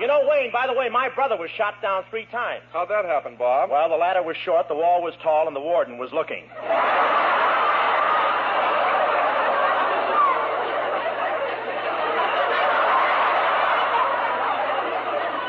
You 0.00 0.06
know, 0.06 0.24
Wayne, 0.24 0.50
by 0.50 0.66
the 0.66 0.72
way, 0.72 0.88
my 0.88 1.10
brother 1.10 1.36
was 1.36 1.50
shot 1.50 1.82
down 1.82 2.04
three 2.08 2.24
times. 2.32 2.64
How'd 2.72 2.88
that 2.88 3.04
happen, 3.04 3.36
Bob? 3.36 3.68
Well, 3.68 3.90
the 3.90 3.96
ladder 4.00 4.22
was 4.22 4.36
short, 4.38 4.68
the 4.68 4.76
wall 4.80 5.02
was 5.02 5.12
tall, 5.22 5.46
and 5.46 5.54
the 5.54 5.60
warden 5.60 5.98
was 5.98 6.08
looking. 6.14 6.48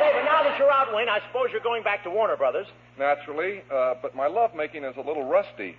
Hey, 0.03 0.11
but 0.15 0.23
now 0.27 0.43
that 0.43 0.55
you're 0.59 0.71
out, 0.71 0.88
Wayne, 0.99 1.07
I 1.07 1.19
suppose 1.31 1.47
you're 1.53 1.63
going 1.63 1.81
back 1.81 2.03
to 2.03 2.09
Warner 2.09 2.35
Brothers. 2.35 2.67
Naturally, 2.99 3.61
uh, 3.73 3.93
but 4.01 4.17
my 4.17 4.27
lovemaking 4.27 4.83
is 4.83 4.93
a 4.97 5.01
little 5.01 5.23
rusty. 5.23 5.77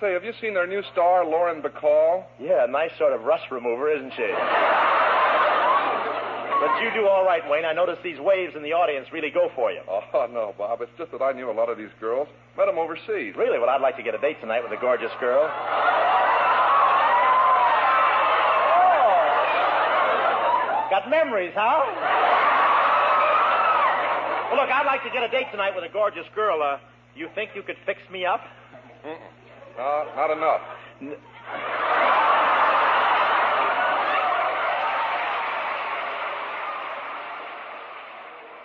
Say, 0.00 0.12
have 0.12 0.24
you 0.24 0.32
seen 0.40 0.54
their 0.54 0.66
new 0.66 0.82
star, 0.90 1.24
Lauren 1.24 1.62
Bacall? 1.62 2.24
Yeah, 2.40 2.64
a 2.64 2.68
nice 2.68 2.90
sort 2.98 3.12
of 3.12 3.22
rust 3.22 3.44
remover, 3.52 3.88
isn't 3.94 4.10
she? 4.16 4.26
But 6.58 6.82
you 6.82 6.90
do 6.98 7.06
all 7.06 7.24
right, 7.24 7.48
Wayne. 7.48 7.64
I 7.64 7.74
notice 7.74 7.98
these 8.02 8.18
waves 8.18 8.54
in 8.56 8.64
the 8.64 8.72
audience 8.72 9.06
really 9.12 9.30
go 9.30 9.50
for 9.54 9.70
you. 9.70 9.82
Oh, 9.88 10.26
no, 10.34 10.52
Bob. 10.58 10.80
It's 10.80 10.90
just 10.98 11.12
that 11.12 11.22
I 11.22 11.30
knew 11.30 11.48
a 11.48 11.54
lot 11.54 11.70
of 11.70 11.78
these 11.78 11.94
girls. 12.00 12.26
Met 12.58 12.66
them 12.66 12.76
overseas. 12.76 13.36
Really? 13.38 13.60
Well, 13.60 13.70
I'd 13.70 13.80
like 13.80 13.96
to 13.98 14.02
get 14.02 14.16
a 14.16 14.18
date 14.18 14.40
tonight 14.40 14.64
with 14.64 14.72
a 14.76 14.80
gorgeous 14.80 15.12
girl. 15.20 15.48
Oh. 20.88 20.90
Got 20.90 21.10
memories, 21.10 21.52
huh? 21.54 22.45
Well, 24.50 24.56
look, 24.60 24.70
I'd 24.70 24.86
like 24.86 25.02
to 25.02 25.10
get 25.10 25.24
a 25.24 25.28
date 25.28 25.46
tonight 25.50 25.74
with 25.74 25.84
a 25.84 25.92
gorgeous 25.92 26.26
girl. 26.34 26.62
Uh, 26.62 26.78
you 27.16 27.28
think 27.34 27.50
you 27.54 27.62
could 27.62 27.76
fix 27.84 28.00
me 28.10 28.24
up? 28.24 28.42
Mm-mm. 29.04 29.18
No, 29.76 30.06
not 30.14 30.30
enough. 30.30 30.62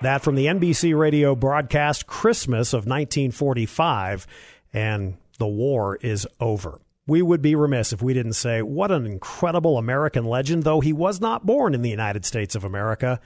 That 0.01 0.21
from 0.23 0.36
the 0.36 0.47
NBC 0.47 0.97
radio 0.97 1.36
broadcast 1.36 2.07
Christmas 2.07 2.73
of 2.73 2.86
1945, 2.86 4.25
and 4.73 5.17
the 5.38 5.47
war 5.47 5.97
is 5.97 6.27
over. 6.39 6.79
We 7.07 7.21
would 7.21 7.41
be 7.41 7.55
remiss 7.55 7.93
if 7.93 8.01
we 8.01 8.13
didn't 8.13 8.34
say 8.34 8.61
what 8.61 8.91
an 8.91 9.05
incredible 9.05 9.77
American 9.77 10.25
legend, 10.25 10.63
though 10.63 10.79
he 10.79 10.93
was 10.93 11.19
not 11.19 11.45
born 11.45 11.73
in 11.73 11.82
the 11.82 11.89
United 11.89 12.25
States 12.25 12.55
of 12.55 12.63
America. 12.63 13.19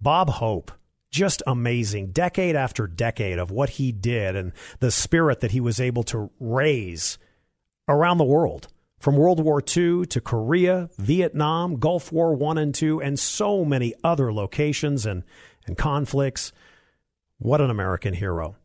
Bob 0.00 0.28
Hope. 0.30 0.72
Just 1.10 1.42
amazing, 1.46 2.12
decade 2.12 2.54
after 2.54 2.86
decade 2.86 3.38
of 3.38 3.50
what 3.50 3.70
he 3.70 3.90
did 3.90 4.36
and 4.36 4.52
the 4.78 4.90
spirit 4.90 5.40
that 5.40 5.50
he 5.50 5.60
was 5.60 5.80
able 5.80 6.04
to 6.04 6.30
raise 6.38 7.18
around 7.88 8.18
the 8.18 8.24
world. 8.24 8.68
From 9.00 9.16
World 9.16 9.42
War 9.42 9.60
II 9.60 10.04
to 10.06 10.20
Korea, 10.20 10.90
Vietnam, 10.98 11.78
Gulf 11.78 12.12
War 12.12 12.34
One 12.34 12.58
and 12.58 12.74
Two, 12.74 13.00
and 13.00 13.18
so 13.18 13.64
many 13.64 13.94
other 14.04 14.32
locations 14.32 15.06
and, 15.06 15.24
and 15.66 15.76
conflicts. 15.76 16.52
What 17.38 17.62
an 17.62 17.70
American 17.70 18.12
hero. 18.12 18.56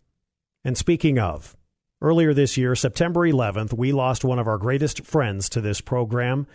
And 0.65 0.77
speaking 0.77 1.17
of, 1.17 1.55
earlier 2.01 2.33
this 2.33 2.57
year, 2.57 2.75
September 2.75 3.21
11th, 3.21 3.71
we 3.71 3.93
lost 3.93 4.25
one 4.25 4.37
of 4.37 4.47
our 4.47 4.57
greatest 4.57 5.05
friends 5.05 5.47
to 5.49 5.61
this 5.61 5.79
program, 5.79 6.47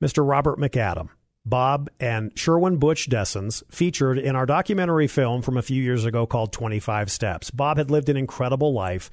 Mr. 0.00 0.26
Robert 0.26 0.58
McAdam. 0.58 1.08
Bob 1.46 1.90
and 2.00 2.32
Sherwin 2.38 2.78
Butch 2.78 3.08
Dessens 3.08 3.62
featured 3.70 4.18
in 4.18 4.34
our 4.34 4.46
documentary 4.46 5.06
film 5.06 5.42
from 5.42 5.56
a 5.56 5.62
few 5.62 5.82
years 5.82 6.04
ago 6.04 6.26
called 6.26 6.52
25 6.52 7.10
Steps. 7.10 7.50
Bob 7.50 7.76
had 7.76 7.90
lived 7.90 8.08
an 8.08 8.16
incredible 8.16 8.72
life, 8.72 9.10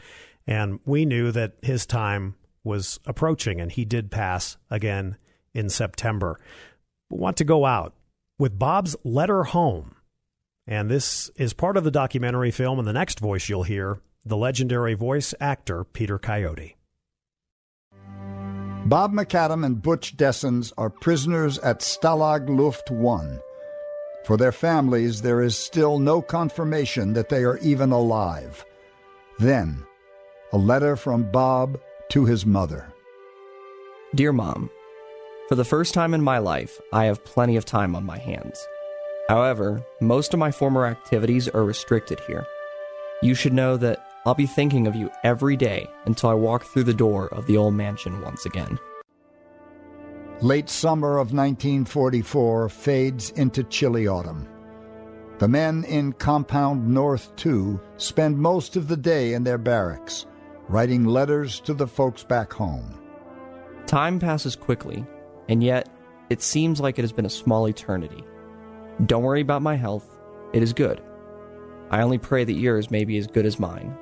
and 0.48 0.80
we 0.86 1.06
knew 1.06 1.32
that 1.32 1.54
his 1.62 1.86
time 1.86 2.36
was 2.64 3.00
approaching, 3.06 3.60
and 3.60 3.72
he 3.72 3.84
did 3.84 4.12
pass 4.12 4.58
again 4.70 5.18
in 5.54 5.70
September. 5.70 6.40
We 7.10 7.18
want 7.18 7.38
to 7.38 7.44
go 7.44 7.66
out 7.66 7.94
with 8.38 8.58
Bob's 8.58 8.96
letter 9.04 9.44
home. 9.44 9.96
And 10.66 10.90
this 10.90 11.30
is 11.36 11.54
part 11.54 11.76
of 11.76 11.84
the 11.84 11.92
documentary 11.92 12.52
film, 12.52 12.80
and 12.80 12.88
the 12.88 12.94
next 12.94 13.20
voice 13.20 13.50
you'll 13.50 13.64
hear, 13.64 14.00
the 14.24 14.38
legendary 14.38 14.94
voice 14.94 15.34
actor 15.40 15.84
Peter 15.84 16.18
Coyote. 16.18 16.78
Bob 18.92 19.14
McAdam 19.14 19.66
and 19.66 19.82
Butch 19.82 20.18
Dessens 20.18 20.74
are 20.78 20.90
prisoners 20.90 21.58
at 21.60 21.80
Stalag 21.80 22.50
Luft 22.50 22.92
1. 22.92 23.40
For 24.26 24.36
their 24.36 24.52
families, 24.52 25.22
there 25.22 25.42
is 25.42 25.58
still 25.58 25.98
no 25.98 26.22
confirmation 26.22 27.14
that 27.14 27.30
they 27.30 27.46
are 27.46 27.58
even 27.60 27.94
alive. 27.94 28.66
Then, 29.40 29.86
a 30.52 30.58
letter 30.58 30.98
from 30.98 31.32
Bob 31.32 31.80
to 32.10 32.26
his 32.26 32.46
mother. 32.46 32.92
Dear 34.14 34.34
Mom, 34.34 34.70
for 35.48 35.56
the 35.56 35.64
first 35.64 35.94
time 35.94 36.14
in 36.14 36.22
my 36.22 36.40
life, 36.40 36.78
I 36.92 37.06
have 37.06 37.24
plenty 37.24 37.56
of 37.56 37.64
time 37.64 37.96
on 37.96 38.06
my 38.06 38.18
hands. 38.18 38.60
However, 39.30 39.86
most 40.02 40.34
of 40.34 40.40
my 40.42 40.52
former 40.52 40.86
activities 40.86 41.48
are 41.48 41.64
restricted 41.64 42.20
here. 42.28 42.46
You 43.22 43.36
should 43.36 43.54
know 43.54 43.78
that 43.78 44.06
I'll 44.26 44.36
be 44.36 44.46
thinking 44.46 44.86
of 44.86 44.96
you 44.96 45.10
every 45.24 45.58
day 45.58 45.88
until 46.06 46.30
I 46.30 46.36
walk 46.36 46.66
through 46.66 46.84
the 46.84 46.94
door 46.94 47.28
of 47.30 47.48
the 47.48 47.58
old 47.58 47.74
mansion 47.74 48.22
once 48.22 48.46
again. 48.46 48.80
Late 50.42 50.70
summer 50.70 51.14
of 51.14 51.34
1944 51.34 52.70
fades 52.70 53.32
into 53.32 53.64
chilly 53.64 54.08
autumn. 54.08 54.48
The 55.40 55.48
men 55.48 55.84
in 55.86 56.14
Compound 56.14 56.88
North 56.88 57.36
2 57.36 57.80
spend 57.98 58.38
most 58.38 58.76
of 58.76 58.88
the 58.88 58.98
day 58.98 59.34
in 59.34 59.44
their 59.44 59.58
barracks, 59.58 60.28
writing 60.68 61.06
letters 61.06 61.60
to 61.62 61.74
the 61.74 61.88
folks 61.88 62.24
back 62.24 62.54
home. 62.54 63.00
Time 63.88 64.20
passes 64.20 64.56
quickly, 64.56 65.04
and 65.50 65.64
yet 65.64 65.90
it 66.30 66.44
seems 66.44 66.80
like 66.80 67.00
it 67.00 67.04
has 67.04 67.12
been 67.12 67.26
a 67.26 67.30
small 67.30 67.68
eternity. 67.68 68.24
Don't 69.08 69.24
worry 69.24 69.42
about 69.42 69.64
my 69.64 69.76
health, 69.76 70.16
it 70.54 70.62
is 70.62 70.74
good. 70.74 71.02
I 71.90 72.02
only 72.02 72.20
pray 72.20 72.44
that 72.44 72.54
yours 72.54 72.92
may 72.92 73.04
be 73.04 73.18
as 73.18 73.28
good 73.28 73.46
as 73.46 73.60
mine. 73.60 73.98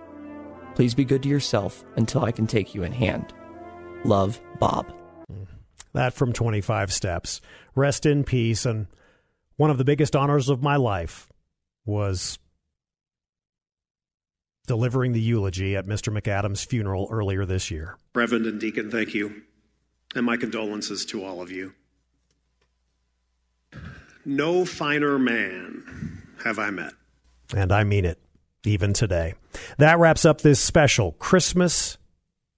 Please 0.80 0.96
be 0.96 1.04
good 1.04 1.24
to 1.24 1.28
yourself 1.28 1.84
until 1.98 2.24
I 2.24 2.32
can 2.32 2.48
take 2.48 2.74
you 2.74 2.84
in 2.84 2.94
hand. 2.94 3.34
Love, 4.06 4.40
Bob. 4.60 4.90
That 5.92 6.14
from 6.14 6.32
25 6.32 6.94
Steps. 6.94 7.42
Rest 7.76 8.06
in 8.06 8.24
peace. 8.24 8.66
And 8.66 8.88
one 9.58 9.72
of 9.72 9.78
the 9.78 9.84
biggest 9.84 10.16
honors 10.16 10.48
of 10.48 10.64
my 10.64 10.78
life 10.78 11.28
was 11.86 12.40
delivering 14.68 15.12
the 15.12 15.20
eulogy 15.20 15.76
at 15.76 15.86
Mr. 15.86 16.18
McAdam's 16.18 16.64
funeral 16.64 17.10
earlier 17.12 17.44
this 17.44 17.70
year. 17.70 17.98
Reverend 18.16 18.46
and 18.46 18.62
Deacon, 18.62 18.90
thank 18.90 19.14
you. 19.14 19.42
And 20.16 20.26
my 20.26 20.38
condolences 20.38 21.06
to 21.08 21.26
all 21.26 21.42
of 21.42 21.52
you. 21.52 21.74
No 24.24 24.64
finer 24.64 25.20
man 25.20 26.24
have 26.46 26.58
I 26.58 26.70
met. 26.70 26.94
And 27.54 27.74
I 27.74 27.84
mean 27.84 28.06
it, 28.06 28.18
even 28.64 28.94
today. 28.94 29.34
That 29.78 30.00
wraps 30.00 30.26
up 30.26 30.42
this 30.42 30.60
special 30.60 31.14
Christmas 31.14 31.98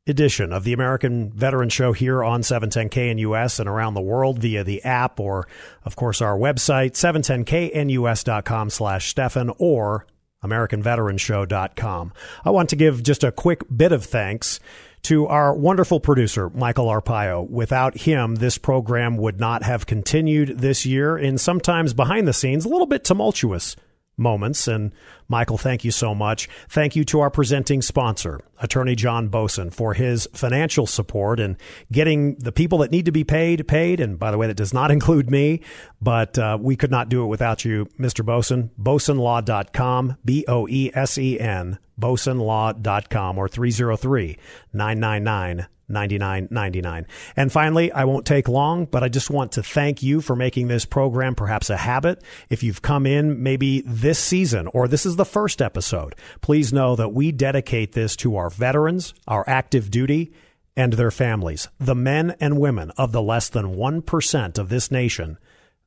edition 0.07 0.51
of 0.51 0.63
the 0.63 0.73
American 0.73 1.31
Veteran 1.31 1.69
Show 1.69 1.93
here 1.93 2.23
on 2.23 2.43
710 2.43 2.89
KNUS 2.89 3.11
and 3.11 3.19
US 3.19 3.59
and 3.59 3.69
around 3.69 3.93
the 3.93 4.01
world 4.01 4.39
via 4.39 4.63
the 4.63 4.83
app 4.83 5.19
or, 5.19 5.47
of 5.85 5.95
course, 5.95 6.21
our 6.21 6.37
website, 6.37 6.91
710knus.com 6.91 8.69
slash 8.69 9.09
Stefan 9.09 9.51
or 9.57 10.07
AmericanVeteranShow.com. 10.43 12.13
I 12.43 12.49
want 12.49 12.69
to 12.69 12.75
give 12.75 13.03
just 13.03 13.23
a 13.23 13.31
quick 13.31 13.61
bit 13.75 13.91
of 13.91 14.03
thanks 14.03 14.59
to 15.03 15.27
our 15.27 15.55
wonderful 15.55 15.99
producer, 15.99 16.49
Michael 16.49 16.87
Arpaio. 16.87 17.47
Without 17.49 17.97
him, 17.97 18.35
this 18.35 18.57
program 18.57 19.17
would 19.17 19.39
not 19.39 19.63
have 19.63 19.85
continued 19.85 20.59
this 20.59 20.85
year 20.85 21.17
in 21.17 21.37
sometimes 21.37 21.93
behind 21.93 22.27
the 22.27 22.33
scenes, 22.33 22.65
a 22.65 22.69
little 22.69 22.87
bit 22.87 23.03
tumultuous 23.03 23.75
moments. 24.21 24.67
And 24.67 24.93
Michael, 25.27 25.57
thank 25.57 25.83
you 25.83 25.91
so 25.91 26.15
much. 26.15 26.47
Thank 26.69 26.95
you 26.95 27.03
to 27.05 27.19
our 27.19 27.29
presenting 27.29 27.81
sponsor, 27.81 28.39
Attorney 28.59 28.95
John 28.95 29.29
Boesen, 29.29 29.73
for 29.73 29.93
his 29.93 30.27
financial 30.33 30.85
support 30.85 31.39
and 31.39 31.57
getting 31.91 32.35
the 32.35 32.51
people 32.51 32.77
that 32.79 32.91
need 32.91 33.05
to 33.05 33.11
be 33.11 33.23
paid 33.23 33.67
paid. 33.67 33.99
And 33.99 34.19
by 34.19 34.31
the 34.31 34.37
way, 34.37 34.47
that 34.47 34.57
does 34.57 34.73
not 34.73 34.91
include 34.97 35.29
me, 35.29 35.61
but 36.01 36.37
uh, 36.37 36.57
we 36.61 36.75
could 36.75 36.91
not 36.91 37.09
do 37.09 37.23
it 37.23 37.27
without 37.27 37.65
you, 37.65 37.87
Mr. 37.99 38.23
Boesen. 38.23 38.69
BoesenLaw.com, 38.79 40.17
B 40.23 40.45
O 40.47 40.67
E 40.69 40.91
S 40.93 41.17
E 41.17 41.39
N, 41.39 41.79
BoesenLaw.com, 41.99 43.37
or 43.37 43.47
303 43.47 44.37
999 44.73 45.67
99.99. 45.89 47.05
And 47.35 47.51
finally, 47.51 47.91
I 47.91 48.05
won't 48.05 48.25
take 48.25 48.47
long, 48.47 48.85
but 48.85 49.03
I 49.03 49.09
just 49.09 49.29
want 49.29 49.53
to 49.53 49.63
thank 49.63 50.01
you 50.01 50.21
for 50.21 50.35
making 50.35 50.67
this 50.67 50.85
program 50.85 51.35
perhaps 51.35 51.69
a 51.69 51.77
habit. 51.77 52.23
If 52.49 52.63
you've 52.63 52.81
come 52.81 53.05
in 53.05 53.43
maybe 53.43 53.81
this 53.81 54.19
season 54.19 54.67
or 54.67 54.87
this 54.87 55.05
is 55.05 55.15
the 55.15 55.25
first 55.25 55.61
episode, 55.61 56.15
please 56.41 56.71
know 56.73 56.95
that 56.95 57.13
we 57.13 57.31
dedicate 57.31 57.93
this 57.93 58.15
to 58.17 58.35
our 58.37 58.49
veterans, 58.49 59.13
our 59.27 59.43
active 59.47 59.91
duty, 59.91 60.31
and 60.75 60.93
their 60.93 61.11
families, 61.11 61.67
the 61.79 61.95
men 61.95 62.35
and 62.39 62.59
women 62.59 62.91
of 62.91 63.11
the 63.11 63.21
less 63.21 63.49
than 63.49 63.75
1% 63.75 64.57
of 64.57 64.69
this 64.69 64.89
nation 64.89 65.37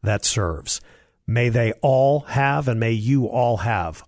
that 0.02 0.24
serves. 0.24 0.80
May 1.26 1.48
they 1.48 1.72
all 1.80 2.20
have 2.20 2.68
and 2.68 2.78
may 2.78 2.92
you 2.92 3.26
all 3.26 3.58
have 3.58 4.04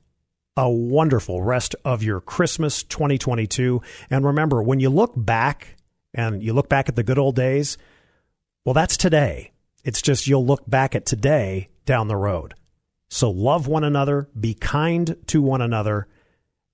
a 0.57 0.71
wonderful 0.71 1.43
rest 1.43 1.75
of 1.85 2.03
your 2.03 2.21
Christmas 2.21 2.83
2022. 2.83 3.83
And 4.11 4.25
remember, 4.25 4.63
when 4.63 4.81
you 4.81 4.89
look 4.91 5.13
back 5.15 5.76
and 6.17 6.43
you 6.43 6.53
look 6.53 6.69
back 6.69 6.89
at 6.89 6.97
the 6.97 7.05
good 7.05 7.19
old 7.19 7.37
days, 7.37 7.79
well, 8.65 8.75
that's 8.75 8.97
today. 8.97 9.53
It's 9.85 10.03
just 10.03 10.27
you'll 10.27 10.45
look 10.45 10.69
back 10.69 10.97
at 10.97 11.07
today 11.07 11.69
down 11.85 12.09
the 12.09 12.17
road. 12.17 12.55
So 13.09 13.31
love 13.31 13.69
one 13.69 13.85
another, 13.85 14.29
be 14.39 14.55
kind 14.55 15.17
to 15.29 15.41
one 15.41 15.61
another, 15.61 16.09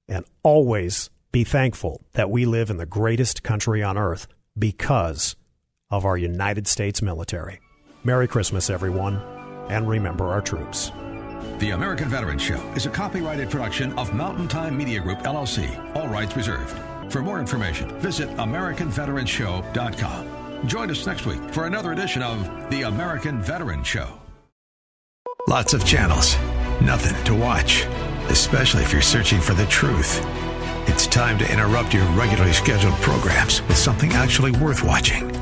and 0.09 0.24
always 0.43 1.11
be 1.30 1.45
thankful 1.45 2.01
that 2.12 2.30
we 2.30 2.47
live 2.47 2.70
in 2.70 2.78
the 2.78 2.86
greatest 2.86 3.43
country 3.43 3.82
on 3.82 3.99
earth 3.99 4.26
because 4.59 5.36
of 5.90 6.07
our 6.07 6.16
United 6.16 6.66
States 6.66 7.03
military. 7.03 7.61
Merry 8.05 8.28
Christmas, 8.28 8.70
everyone, 8.70 9.16
and 9.68 9.88
remember 9.88 10.28
our 10.28 10.40
troops. 10.40 10.90
The 11.59 11.70
American 11.70 12.09
Veteran 12.09 12.38
Show 12.38 12.61
is 12.74 12.86
a 12.86 12.90
copyrighted 12.90 13.51
production 13.51 13.93
of 13.99 14.14
Mountain 14.14 14.49
Time 14.49 14.76
Media 14.76 15.01
Group, 15.01 15.18
LLC. 15.20 15.97
All 15.97 16.09
rights 16.09 16.34
reserved. 16.36 16.76
For 17.12 17.20
more 17.20 17.38
information, 17.38 17.90
visit 18.00 18.30
AmericanVeteranShow.com. 18.36 20.66
Join 20.66 20.90
us 20.90 21.06
next 21.06 21.26
week 21.26 21.42
for 21.52 21.66
another 21.66 21.92
edition 21.92 22.22
of 22.22 22.70
The 22.70 22.82
American 22.82 23.42
Veteran 23.42 23.84
Show. 23.84 24.18
Lots 25.46 25.74
of 25.74 25.84
channels, 25.84 26.38
nothing 26.80 27.22
to 27.24 27.34
watch, 27.34 27.84
especially 28.30 28.82
if 28.82 28.94
you're 28.94 29.02
searching 29.02 29.42
for 29.42 29.52
the 29.52 29.66
truth. 29.66 30.24
It's 30.88 31.06
time 31.06 31.36
to 31.36 31.52
interrupt 31.52 31.92
your 31.92 32.06
regularly 32.12 32.54
scheduled 32.54 32.94
programs 33.02 33.60
with 33.68 33.76
something 33.76 34.14
actually 34.14 34.52
worth 34.52 34.82
watching. 34.82 35.41